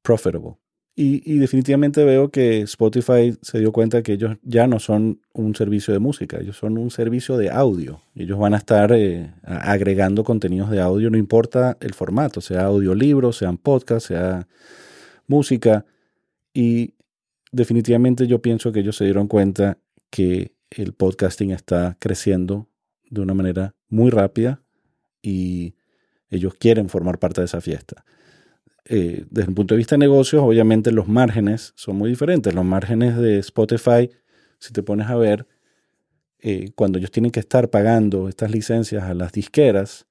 [0.00, 0.61] profitable.
[0.94, 5.94] Y, definitivamente veo que Spotify se dio cuenta que ellos ya no son un servicio
[5.94, 8.02] de música, ellos son un servicio de audio.
[8.14, 13.32] Ellos van a estar eh, agregando contenidos de audio, no importa el formato, sea audiolibro,
[13.32, 14.46] sean podcast, sea
[15.26, 15.86] música.
[16.52, 16.92] Y
[17.52, 19.78] definitivamente yo pienso que ellos se dieron cuenta
[20.10, 22.68] que el podcasting está creciendo
[23.08, 24.62] de una manera muy rápida
[25.22, 25.74] y
[26.28, 28.04] ellos quieren formar parte de esa fiesta.
[28.84, 32.54] Eh, desde el punto de vista de negocios, obviamente los márgenes son muy diferentes.
[32.54, 34.10] Los márgenes de Spotify,
[34.58, 35.46] si te pones a ver,
[36.40, 40.06] eh, cuando ellos tienen que estar pagando estas licencias a las disqueras,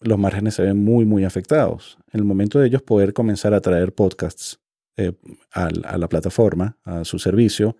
[0.00, 1.98] los márgenes se ven muy, muy afectados.
[2.12, 4.60] En el momento de ellos poder comenzar a traer podcasts
[4.96, 5.12] eh,
[5.52, 7.76] a, la plataforma, a su servicio,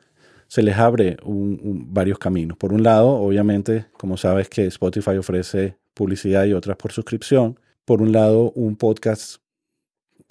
[0.49, 2.57] se les abre varios caminos.
[2.57, 7.59] Por un lado, obviamente, como sabes que Spotify ofrece publicidad y otras por suscripción.
[7.85, 9.41] Por un lado, un podcast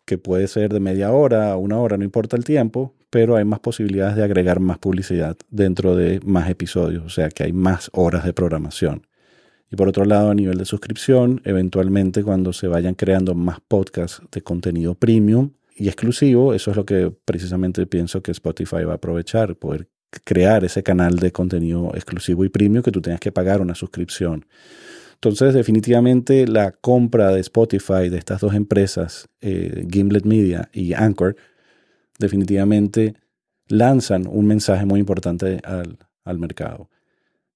[0.06, 3.46] que puede ser de media hora a una hora, no importa el tiempo, pero hay
[3.46, 7.90] más posibilidades de agregar más publicidad dentro de más episodios, o sea que hay más
[7.94, 9.08] horas de programación.
[9.72, 14.22] Y por otro lado, a nivel de suscripción, eventualmente cuando se vayan creando más podcasts
[14.32, 18.96] de contenido premium y exclusivo, eso es lo que precisamente pienso que Spotify va a
[18.96, 19.90] aprovechar, poder
[20.24, 24.46] crear ese canal de contenido exclusivo y premium que tú tengas que pagar una suscripción.
[25.16, 31.36] Entonces, definitivamente la compra de Spotify de estas dos empresas, eh, Gimlet Media y Anchor,
[32.20, 33.16] definitivamente
[33.68, 36.90] lanzan un mensaje muy importante al, al mercado.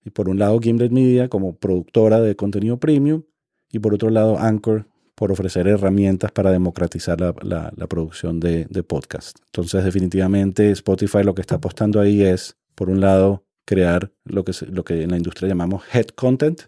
[0.03, 3.23] Y por un lado, Gimlet Media como productora de contenido premium
[3.71, 4.87] y por otro lado, Anchor
[5.19, 9.37] por ofrecer herramientas para democratizar la, la, producción de, de, podcast.
[9.47, 14.53] Entonces, definitivamente Spotify lo que está apostando ahí es, por un lado, crear lo que,
[14.71, 16.61] lo que en la industria llamamos head content,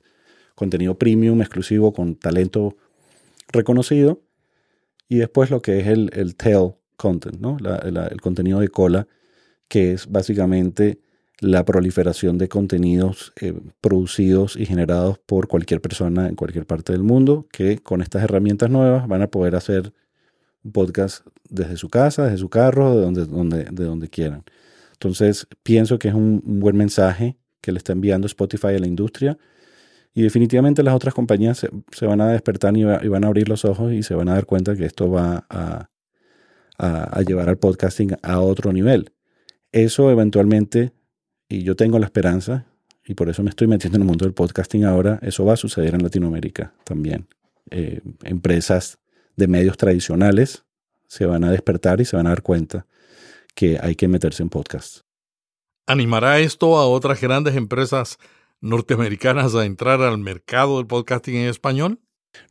[0.61, 2.77] contenido premium exclusivo con talento
[3.51, 4.21] reconocido,
[5.09, 7.57] y después lo que es el, el tail content, ¿no?
[7.57, 9.07] el contenido de cola,
[9.67, 10.99] que es básicamente
[11.39, 17.01] la proliferación de contenidos eh, producidos y generados por cualquier persona en cualquier parte del
[17.01, 19.93] mundo, que con estas herramientas nuevas van a poder hacer
[20.71, 24.43] podcast desde su casa, desde su carro, de donde, donde, de donde quieran.
[24.93, 29.39] Entonces, pienso que es un, buen mensaje que le está enviando Spotify a la industria.
[30.13, 33.93] Y definitivamente las otras compañías se, van a despertar y, van a abrir los ojos
[33.93, 35.87] y se van a dar cuenta que esto va a,
[37.25, 39.13] llevar al podcasting a otro nivel.
[39.71, 40.91] Eso eventualmente
[41.51, 42.65] y yo tengo la esperanza,
[43.05, 45.57] y por eso me estoy metiendo en el mundo del podcasting ahora, eso va a
[45.57, 47.27] suceder en Latinoamérica también.
[47.69, 48.99] Eh, empresas
[49.35, 50.63] de medios tradicionales
[51.07, 52.85] se van a despertar y se van a dar cuenta
[53.53, 54.99] que hay que meterse en podcast.
[55.87, 58.17] ¿Animará esto a otras grandes empresas
[58.61, 61.99] norteamericanas a entrar al mercado del podcasting en español?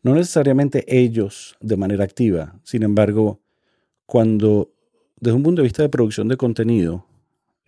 [0.03, 2.61] No necesariamente ellos de manera activa.
[2.65, 3.41] Sin embargo,
[4.07, 4.73] cuando
[5.21, 7.07] desde un punto de vista de producción de contenido,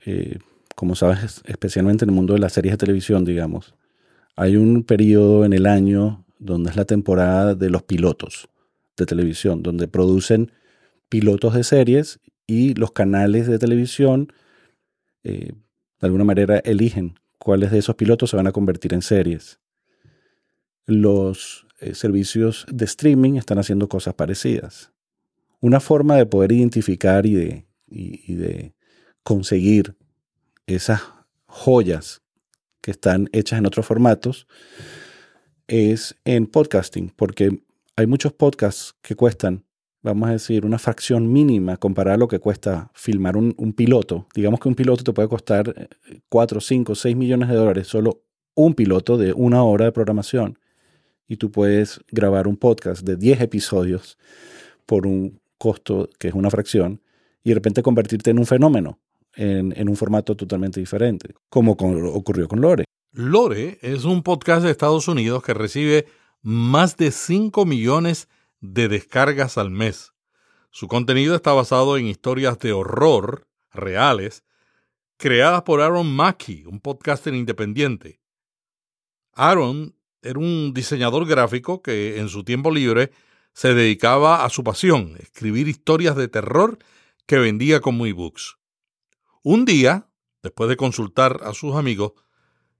[0.04, 0.38] eh,
[0.74, 3.74] como sabes, especialmente en el mundo de las series de televisión, digamos,
[4.36, 8.48] hay un periodo en el año donde es la temporada de los pilotos
[8.96, 10.50] de televisión, donde producen
[11.08, 14.32] pilotos de series y los canales de televisión
[15.24, 15.52] eh,
[16.00, 19.58] de alguna manera eligen cuáles de esos pilotos se van a convertir en series.
[20.86, 24.92] Los eh, servicios de streaming están haciendo cosas parecidas.
[25.60, 28.74] Una forma de poder identificar y de, y de
[29.22, 29.96] conseguir
[30.66, 31.02] esas
[31.46, 32.22] joyas
[32.80, 34.46] que están hechas en otros formatos
[35.68, 37.62] es en podcasting, porque
[37.96, 39.64] hay muchos podcasts que cuestan,
[40.02, 44.26] vamos a decir, una fracción mínima comparada a lo que cuesta filmar un, piloto.
[44.34, 45.88] Digamos que un piloto te puede costar
[46.28, 48.22] 4, 5, 6 millones de dólares, solo
[48.54, 50.58] un piloto de una hora de programación.
[51.28, 54.18] Y tú puedes grabar un podcast de 10 episodios
[54.86, 57.00] por un costo que es una fracción
[57.44, 58.98] y de repente convertirte en un fenómeno
[59.34, 62.84] en, un formato totalmente diferente, como ocurrió con Lore.
[63.12, 66.06] Lore es un podcast de Estados Unidos que recibe
[66.42, 70.12] más de 5 millones de descargas al mes.
[70.70, 74.44] Su contenido está basado en historias de horror reales
[75.18, 78.20] creadas por Aaron Mackey, un podcaster independiente.
[79.34, 83.12] Aaron era un diseñador gráfico que en su tiempo libre
[83.52, 86.78] se dedicaba a su pasión, escribir historias de terror
[87.26, 88.56] que vendía como ebooks.
[89.42, 90.08] Un día,
[90.42, 92.12] después de consultar a sus amigos,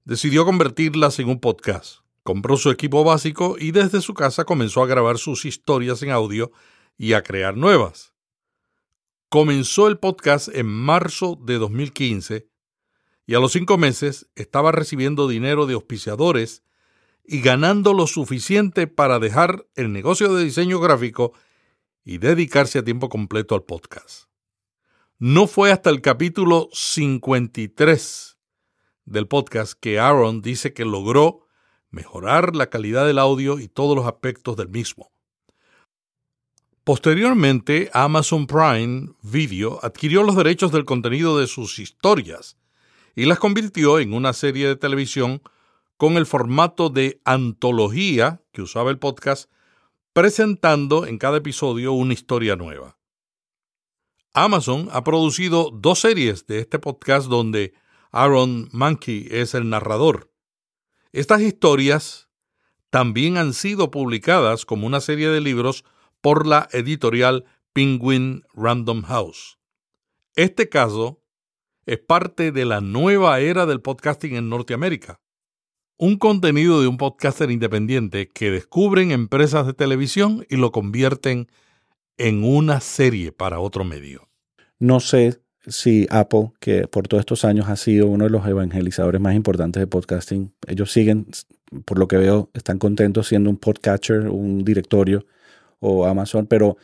[0.05, 2.02] decidió convertirlas en un podcast.
[2.23, 6.53] Compró su equipo básico y desde su casa comenzó a grabar sus historias en audio
[6.97, 8.13] y a crear nuevas.
[9.29, 12.49] Comenzó el podcast en marzo de 2015
[13.27, 16.63] y a los cinco meses estaba recibiendo dinero de auspiciadores
[17.25, 21.33] y ganando lo suficiente para dejar el negocio de diseño gráfico
[22.05, 24.25] y dedicarse a tiempo completo al podcast.
[25.19, 28.39] No fue hasta el capítulo 53
[29.05, 31.47] del podcast que Aaron dice que logró
[31.93, 35.13] mejorar la calidad del audio y todos los aspectos del mismo.
[36.85, 42.57] Posteriormente, Amazon Prime Video adquirió los derechos del contenido de sus historias
[43.15, 45.43] y las convirtió en una serie de televisión
[45.97, 49.49] con el formato de antología que usaba el podcast,
[50.13, 52.99] presentando en cada episodio una historia nueva.
[54.35, 57.75] Amazon ha producido dos series de este podcast donde
[58.11, 60.32] Aaron Mankey es el narrador.
[61.13, 62.31] Estas historias
[62.89, 65.85] también han sido publicadas como una serie de libros
[66.23, 67.45] por la editorial
[67.75, 69.59] Penguin Random House.
[70.37, 71.23] Este caso
[71.85, 75.21] es parte de la nueva era del podcasting en Norteamérica.
[75.99, 81.49] Un contenido de un podcaster independiente que descubren empresas de televisión y lo convierten
[82.17, 84.31] en una serie para otro medio.
[84.79, 89.21] No sé si Apple, que por todos estos años ha sido uno de los evangelizadores
[89.21, 91.27] más importantes de podcasting, ellos siguen,
[91.85, 95.25] por lo que veo, están contentos siendo un podcatcher, un directorio
[95.81, 96.77] o Amazon, pero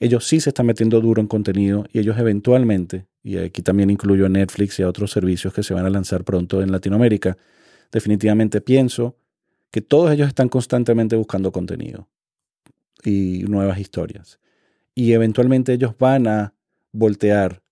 [0.00, 4.26] ellos sí se están metiendo duro en contenido y ellos eventualmente, y aquí también incluyo
[4.26, 7.36] a Netflix y a otros servicios que se van a lanzar pronto en Latinoamérica,
[7.92, 9.16] definitivamente pienso
[9.70, 12.08] que todos ellos están constantemente buscando contenido
[13.02, 14.38] y nuevas historias.
[14.94, 16.54] Y eventualmente ellos van a
[16.92, 17.63] voltear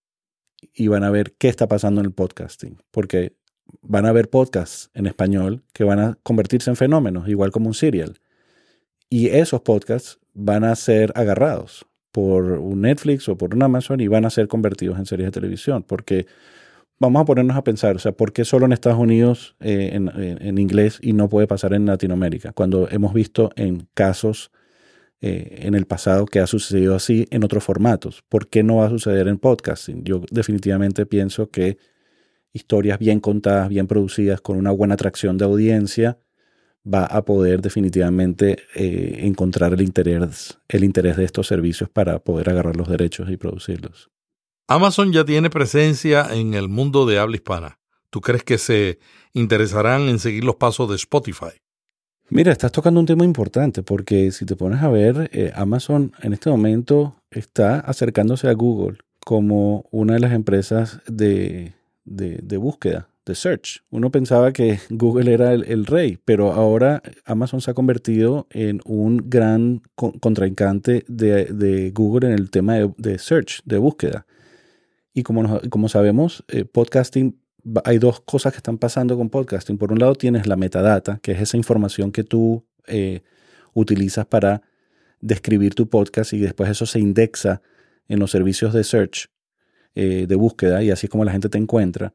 [0.74, 3.36] y van a ver qué está pasando en el podcasting, porque
[3.80, 7.74] van a ver podcasts en español que van a convertirse en fenómenos, igual como un
[7.74, 8.20] serial.
[9.08, 14.08] Y esos podcasts van a ser agarrados por un Netflix o por un Amazon y
[14.08, 15.82] van a ser convertidos en series de televisión.
[15.82, 16.26] Porque
[16.98, 20.58] vamos a ponernos a pensar, o sea, ¿por qué solo en Estados Unidos eh, en,
[20.58, 22.52] inglés y no puede pasar en Latinoamérica?
[22.52, 24.52] Cuando hemos visto en casos
[25.24, 28.24] eh, en el pasado que ha sucedido así en otros formatos.
[28.28, 30.02] ¿Por qué no va a suceder en podcasting?
[30.02, 31.78] Yo definitivamente pienso que
[32.52, 36.18] historias bien contadas, bien producidas, con una buena atracción de audiencia,
[36.84, 42.50] va a poder definitivamente eh, encontrar el interés, el interés de estos servicios para poder
[42.50, 44.10] agarrar los derechos y producirlos.
[44.66, 47.78] Amazon ya tiene presencia en el mundo de habla hispana.
[48.10, 48.98] ¿Tú crees que se
[49.32, 51.62] interesarán en seguir los pasos de Spotify?
[52.34, 56.32] Mira, estás tocando un tema importante porque si te pones a ver, eh, Amazon en
[56.32, 61.74] este momento está acercándose a Google como una de las empresas de,
[62.06, 63.82] de búsqueda de search.
[63.90, 69.28] Uno pensaba que Google era el, rey, pero ahora Amazon se ha convertido en un
[69.28, 74.26] gran contrincante de, Google en el tema de, search, de búsqueda.
[75.12, 77.41] Y como, como sabemos, eh, podcasting,
[77.84, 79.78] hay dos cosas que están pasando con podcasting.
[79.78, 83.22] Por un lado tienes la metadata, que es esa información que tú eh,
[83.74, 84.62] utilizas para
[85.20, 87.62] describir tu podcast y después eso se indexa
[88.08, 89.30] en los servicios de search,
[89.94, 92.14] eh, de búsqueda, y así es como la gente te encuentra.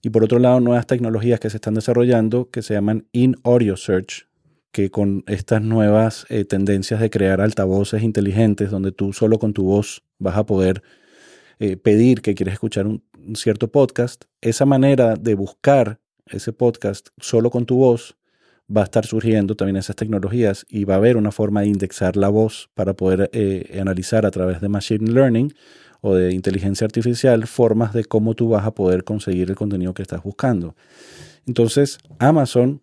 [0.00, 4.28] Y por otro lado, nuevas tecnologías que se están desarrollando que se llaman in-audio search,
[4.70, 9.64] que con estas nuevas eh, tendencias de crear altavoces inteligentes, donde tú solo con tu
[9.64, 10.82] voz vas a poder
[11.58, 13.02] eh, pedir que quieres escuchar un,
[13.34, 18.16] cierto podcast, esa manera de buscar ese podcast solo con tu voz
[18.74, 22.16] va a estar surgiendo también esas tecnologías y va a haber una forma de indexar
[22.16, 25.54] la voz para poder eh, analizar a través de Machine Learning
[26.00, 30.02] o de inteligencia artificial formas de cómo tú vas a poder conseguir el contenido que
[30.02, 30.76] estás buscando.
[31.46, 32.82] Entonces, Amazon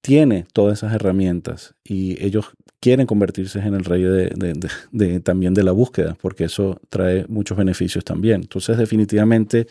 [0.00, 2.46] tiene todas esas herramientas y ellos
[2.80, 8.04] quieren convertirse en el rey de, también de la búsqueda, porque eso trae muchos beneficios
[8.04, 8.42] también.
[8.42, 9.66] Entonces, definitivamente,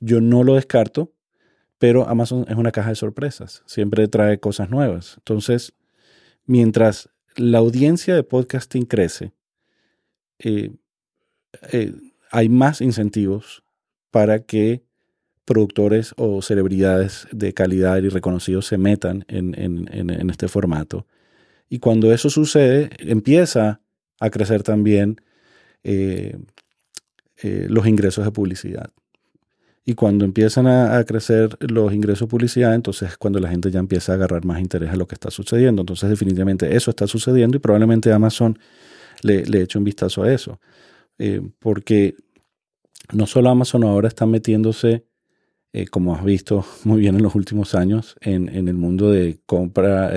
[0.00, 1.12] yo no lo descarto,
[1.78, 5.14] pero Amazon es una caja de sorpresas, siempre trae cosas nuevas.
[5.18, 5.72] Entonces,
[6.46, 9.32] mientras la audiencia de podcasting crece,
[10.38, 10.70] eh,
[11.72, 11.92] eh,
[12.30, 13.62] hay más incentivos
[14.10, 14.82] para que
[15.44, 21.06] productores o celebridades de calidad y reconocidos se metan en, este formato.
[21.72, 23.80] Y cuando eso sucede, empieza
[24.18, 25.20] a crecer también
[25.84, 26.36] eh,
[27.42, 28.90] eh, los ingresos de publicidad.
[29.84, 33.78] Y cuando empiezan a, crecer los ingresos de publicidad, entonces es cuando la gente ya
[33.78, 35.82] empieza a agarrar más interés a lo que está sucediendo.
[35.82, 38.58] Entonces definitivamente eso está sucediendo y probablemente Amazon
[39.22, 40.60] le, le eche un vistazo a eso.
[41.18, 42.16] Eh, porque
[43.12, 45.06] no solo Amazon ahora está metiéndose,
[45.92, 50.10] como has visto muy bien en los últimos años, en, el mundo de compra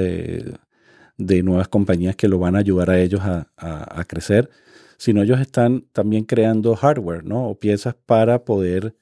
[1.17, 4.49] de nuevas compañías que lo van a ayudar a ellos a, crecer,
[4.97, 7.49] sino ellos están también creando hardware, ¿no?
[7.49, 8.95] O piezas para poder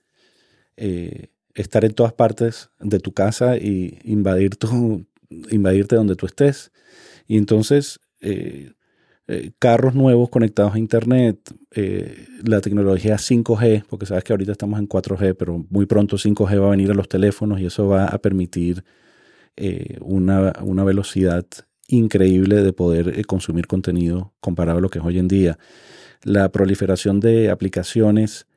[1.54, 5.06] estar en todas partes de tu casa y invadir tu,
[5.50, 6.72] invadirte donde tú estés.
[7.28, 8.00] Y entonces
[9.34, 14.78] eh, carros nuevos conectados a Internet, eh, la tecnología 5G, porque sabes que ahorita estamos
[14.78, 18.08] en 4G, pero muy pronto 5G va a venir a los teléfonos y eso va
[18.08, 18.84] a permitir
[19.56, 20.52] eh, una,
[20.84, 21.46] velocidad
[21.92, 25.58] increíble de poder consumir contenido comparado a lo que es hoy en día.
[26.24, 28.48] La proliferación de aplicaciones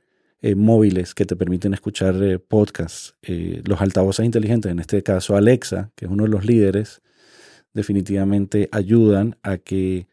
[0.56, 2.14] móviles que te permiten escuchar
[2.48, 7.00] podcasts, los altavoces inteligentes, en este caso Alexa, que es uno de los líderes,
[7.74, 10.06] definitivamente ayudan a que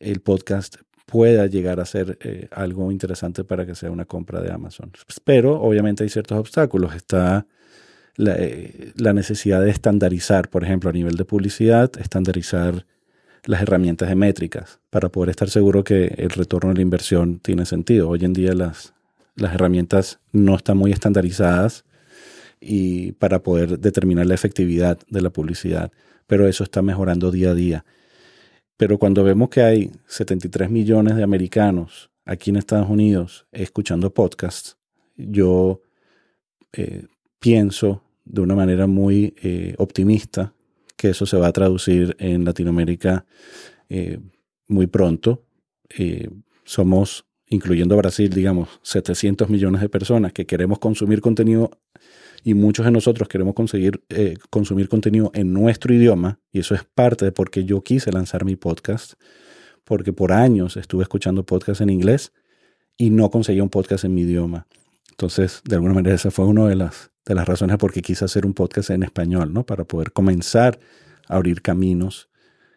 [0.00, 4.50] el podcast pueda llegar a ser eh, algo interesante para que sea una compra de
[4.50, 4.90] Amazon.
[5.24, 6.94] Pero obviamente hay ciertos obstáculos.
[6.94, 7.46] Está
[8.18, 12.84] eh, la, necesidad de estandarizar, por ejemplo, a nivel de publicidad, estandarizar
[13.44, 17.64] las herramientas de métricas para poder estar seguro que el retorno de la inversión tiene
[17.64, 18.08] sentido.
[18.08, 18.92] Hoy en día las,
[19.34, 21.84] las herramientas no están muy estandarizadas
[22.60, 25.90] y para poder determinar la efectividad de la publicidad,
[26.26, 27.84] pero eso está mejorando día a día.
[28.76, 34.76] Pero cuando vemos que hay 73 millones de americanos aquí en Estados Unidos escuchando podcasts,
[35.16, 35.80] yo
[36.72, 37.06] eh,
[37.42, 40.54] pienso de una manera muy eh, optimista
[40.96, 43.26] que eso se va a traducir en Latinoamérica
[43.88, 44.20] eh,
[44.68, 45.44] muy pronto.
[46.64, 51.70] somos, incluyendo Brasil, digamos, 700 millones de personas que queremos consumir contenido
[52.44, 56.84] y muchos de nosotros queremos conseguir eh, consumir contenido en nuestro idioma, y eso es
[56.84, 59.14] parte de por qué yo quise lanzar mi podcast,
[59.84, 62.32] porque por años estuve escuchando podcasts en inglés
[62.96, 64.66] y no conseguía un podcast en mi idioma.
[65.12, 68.24] Entonces, de alguna manera, esa fue una de las, de las razones por qué quise
[68.24, 69.64] hacer un podcast en español, ¿no?
[69.64, 70.80] Para poder comenzar
[71.28, 72.28] a abrir caminos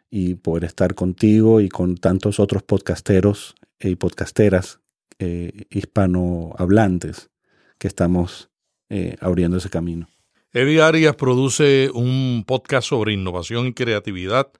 [0.09, 4.81] y poder estar contigo y con tantos otros podcasteros y podcasteras
[5.17, 7.31] eh, hispanohablantes
[7.77, 8.49] que estamos
[8.89, 10.07] eh, abriendo ese camino.
[10.51, 14.51] Eddie Arias produce un podcast sobre innovación y creatividad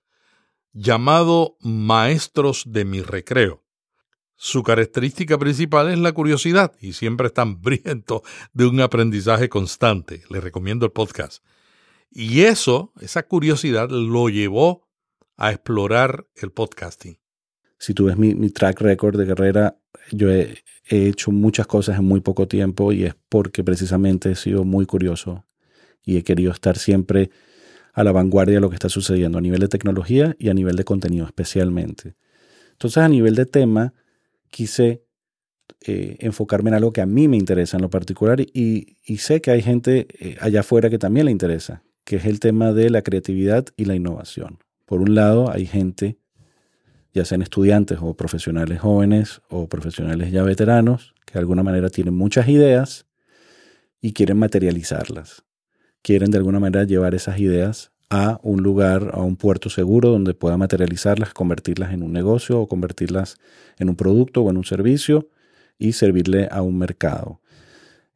[0.72, 3.65] llamado Maestros de mi Recreo.
[4.38, 8.24] Su característica principal es la curiosidad y siempre está hambriento
[8.54, 10.24] de un aprendizaje constante.
[10.30, 11.44] Le recomiendo el podcast.
[12.12, 14.88] Y eso, esa curiosidad, lo llevó
[15.38, 17.18] a explorar el podcasting.
[17.78, 19.78] Si tú ves mi, mi track record de carrera,
[20.12, 24.36] yo he, he hecho muchas cosas en muy poco tiempo y es porque precisamente he
[24.36, 25.46] sido muy curioso
[26.04, 27.32] y he querido estar siempre
[27.94, 30.76] a la vanguardia de lo que está sucediendo a nivel de tecnología y a nivel
[30.76, 32.16] de contenido especialmente.
[32.72, 33.94] Entonces a nivel de tema
[34.56, 35.04] quise
[35.86, 39.52] eh, enfocarme en algo que a mí me interesa en lo particular y, sé que
[39.52, 43.02] hay gente eh, allá afuera que también le interesa, que es el tema de la
[43.02, 44.60] creatividad y la innovación.
[44.86, 46.20] Por un lado hay gente
[47.14, 52.14] ya sean estudiantes o profesionales jóvenes o profesionales ya veteranos, que de alguna manera tienen
[52.14, 53.08] muchas ideas
[54.00, 55.44] y quieren materializarlas.
[56.02, 60.34] Quieren de alguna manera llevar esas ideas a un lugar, a un puerto seguro donde
[60.34, 63.38] pueda materializarlas, convertirlas en un negocio o convertirlas
[63.78, 65.30] en un producto o en un servicio
[65.78, 67.42] y servirle a un mercado.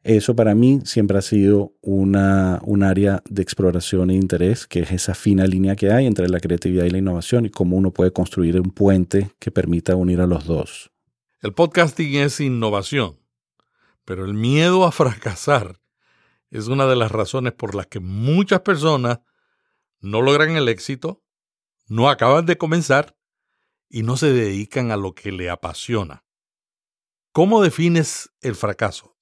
[0.02, 4.92] Eso para mí siempre ha sido una, un área de exploración e interés, que es
[4.92, 8.10] esa fina línea que hay entre la creatividad y la innovación y cómo uno puede
[8.10, 10.90] construir un puente que permita unir a los dos.
[11.42, 13.18] El podcasting es innovación,
[14.06, 15.80] pero el miedo a fracasar
[16.50, 19.20] es una de las razones por las que muchas personas
[20.00, 21.22] no logran el éxito,
[21.86, 23.16] no acaban de comenzar
[23.88, 26.24] y no se dedican a lo que le apasiona.
[27.32, 29.16] ¿Cómo defines el fracaso?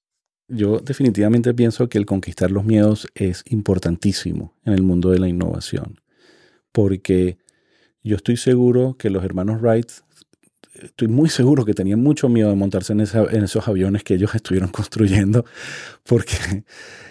[0.47, 5.27] Yo definitivamente pienso que el conquistar los miedos es importantísimo en el mundo de la
[5.27, 6.01] innovación,
[6.71, 7.37] porque
[8.01, 9.91] yo estoy seguro que los hermanos Wright,
[10.73, 14.69] estoy muy seguro que tenían mucho miedo de montarse en, esos aviones que ellos estuvieron
[14.69, 15.45] construyendo,
[16.03, 16.63] porque,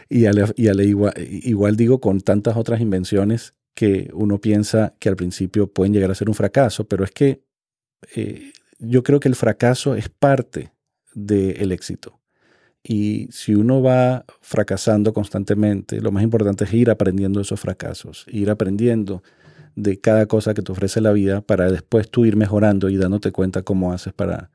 [0.09, 5.93] y, igual, igual digo, con tantas otras invenciones que uno piensa que al principio pueden
[5.93, 7.43] llegar a ser un fracaso, pero es que
[8.15, 10.73] eh, yo creo que el fracaso es parte
[11.15, 12.19] del éxito.
[12.83, 18.51] Y si uno va fracasando constantemente, lo más importante es ir aprendiendo esos fracasos, ir
[18.51, 19.23] aprendiendo
[19.75, 23.31] de cada cosa que te ofrece la vida para después tú ir mejorando y dándote
[23.31, 24.51] cuenta cómo haces para,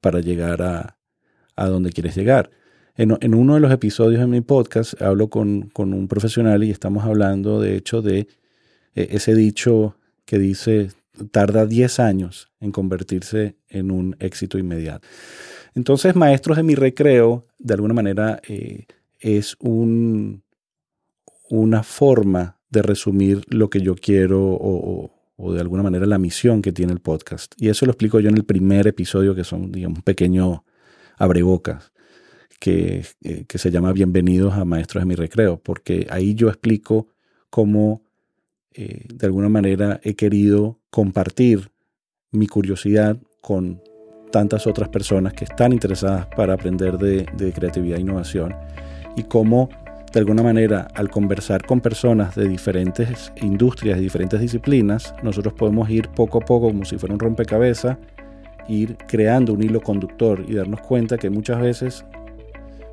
[0.00, 0.98] para llegar a,
[1.56, 2.50] a donde quieres llegar.
[2.94, 6.70] En, en, uno de los episodios de mi podcast hablo con, con un profesional y
[6.70, 8.28] estamos hablando de hecho de
[8.94, 10.90] ese dicho que dice
[11.30, 15.06] tarda 10 años en convertirse en un éxito inmediato.
[15.74, 18.86] Entonces, Maestros de mi Recreo, de alguna manera, eh,
[19.20, 20.42] es un,
[21.48, 25.10] una forma de resumir lo que yo quiero o,
[25.52, 27.54] de alguna manera la misión que tiene el podcast.
[27.58, 30.64] Y eso lo explico yo en el primer episodio, que son, digamos, un pequeño
[31.18, 31.92] abrebocas,
[32.60, 37.08] que, eh, que se llama Bienvenidos a Maestros de mi Recreo, porque ahí yo explico
[37.50, 38.02] cómo,
[38.74, 41.70] eh, de alguna manera, he querido compartir
[42.30, 43.82] mi curiosidad con
[44.30, 48.54] tantas otras personas que están interesadas para aprender de, creatividad e innovación
[49.16, 49.68] y cómo
[50.12, 55.88] de alguna manera al conversar con personas de diferentes industrias, de diferentes disciplinas, nosotros podemos
[55.88, 57.98] ir poco a poco como si fuera un rompecabezas,
[58.68, 62.04] ir creando un hilo conductor y darnos cuenta que muchas veces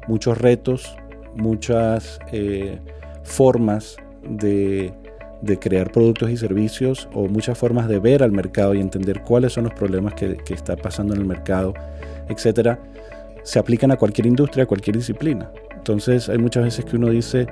[0.08, 0.96] muchos retos,
[1.36, 2.80] muchas eh,
[3.24, 4.94] formas de
[5.42, 9.54] de crear productos y servicios o muchas formas de ver al mercado y entender cuáles
[9.54, 11.74] son los problemas que, está pasando en el mercado,
[12.28, 12.80] etcétera,
[13.44, 15.52] se aplican a cualquier industria, a cualquier disciplina.
[15.76, 17.48] Entonces hay muchas veces que uno dice,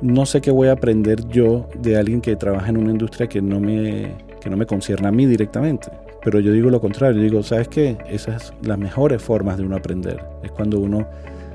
[0.00, 3.42] no sé qué voy a aprender yo de alguien que trabaja en una industria que
[3.42, 5.88] no me, que no me concierne a mí directamente.
[6.22, 7.98] Pero yo digo lo contrario, digo, ¿sabes qué?
[8.08, 10.24] Esas son las mejores formas de uno aprender.
[10.42, 11.08] Es cuando uno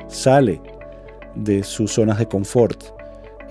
[0.07, 0.61] sale
[1.35, 2.83] de sus zonas de confort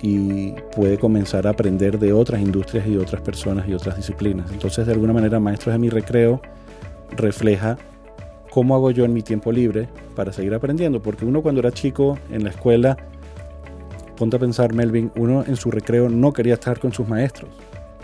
[0.02, 4.50] y puede comenzar a aprender de otras industrias y otras personas y otras disciplinas.
[4.50, 6.42] Entonces, de alguna manera, Maestros de mi Recreo
[7.16, 7.78] refleja
[8.50, 12.18] cómo hago yo en mi tiempo libre para seguir aprendiendo, porque uno cuando era chico
[12.30, 12.96] en la escuela,
[14.16, 17.50] ponte a pensar, Melvin, uno en su recreo no quería estar con sus maestros,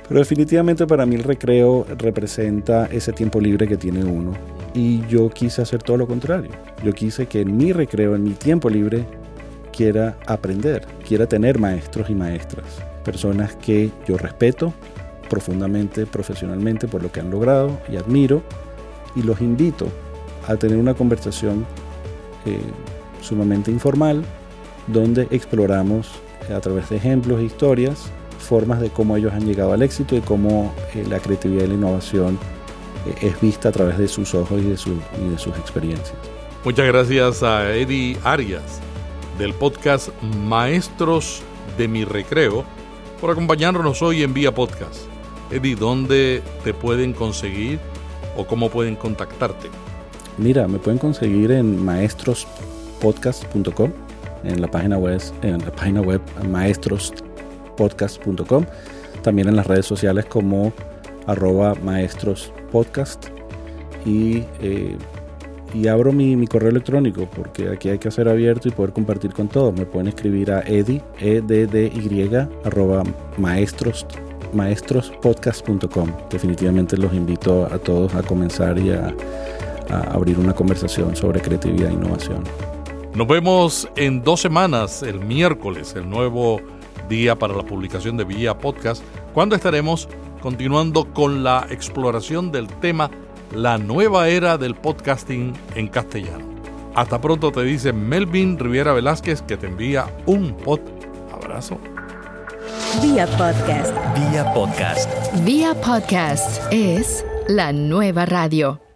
[0.08, 4.32] Pero definitivamente para mí el recreo representa ese tiempo libre que tiene uno.
[4.72, 6.50] Y yo quise hacer todo lo contrario.
[6.82, 9.04] Yo quise que en mi recreo, en mi tiempo libre,
[9.78, 12.66] quiera aprender, quiera tener maestros y maestras.
[13.04, 14.74] Personas que yo respeto
[15.30, 18.42] profundamente, profesionalmente por lo que han logrado y admiro.
[19.14, 19.86] Y los invito
[20.48, 21.64] a tener una conversación
[22.44, 22.58] eh,
[23.20, 24.24] sumamente informal
[24.88, 26.10] donde exploramos
[26.52, 30.20] a través de ejemplos e historias formas de cómo ellos han llegado al éxito y
[30.22, 32.36] cómo eh, la creatividad y la innovación
[33.06, 36.16] eh, es vista a través de sus ojos y de sus experiencias.
[36.64, 38.80] Muchas gracias a Eddie Arias
[39.38, 41.42] del podcast Maestros
[41.78, 42.64] de mi Recreo
[43.20, 45.08] por acompañarnos hoy en Vía Podcast.
[45.50, 47.78] Eddie, ¿dónde te pueden conseguir
[48.36, 49.68] o cómo pueden contactarte?
[50.36, 53.92] Mira, me pueden conseguir en maestrospodcast.com,
[54.44, 58.66] en la página web, en la página web maestrospodcast.com,
[59.22, 60.72] también en las redes sociales como
[61.26, 63.30] arroba maestrospodcast
[64.04, 64.96] y, eh,
[65.74, 69.48] y abro mi, correo electrónico porque aquí hay que hacer abierto y poder compartir con
[69.48, 69.74] todos.
[69.74, 73.02] Me pueden escribir a edi, e d d y arroba
[73.36, 74.06] maestros
[74.54, 76.10] maestrospodcast.com.
[76.30, 79.14] Definitivamente los invito a todos a comenzar y a,
[79.90, 82.44] a abrir una conversación sobre creatividad e innovación.
[83.14, 86.60] Nos vemos en dos semanas, el miércoles, el nuevo
[87.08, 89.02] día para la publicación de Vía Podcast,
[89.34, 90.08] cuando estaremos
[90.40, 93.10] continuando con la exploración del tema
[93.54, 96.46] La nueva era del podcasting en castellano.
[96.94, 100.80] Hasta pronto te dice Melvin Riviera Velázquez que te envía un pod
[101.32, 101.78] abrazo.
[103.02, 103.94] Vía Podcast.
[104.14, 105.10] Vía Podcast.
[105.44, 108.87] Vía Podcast es la nueva radio.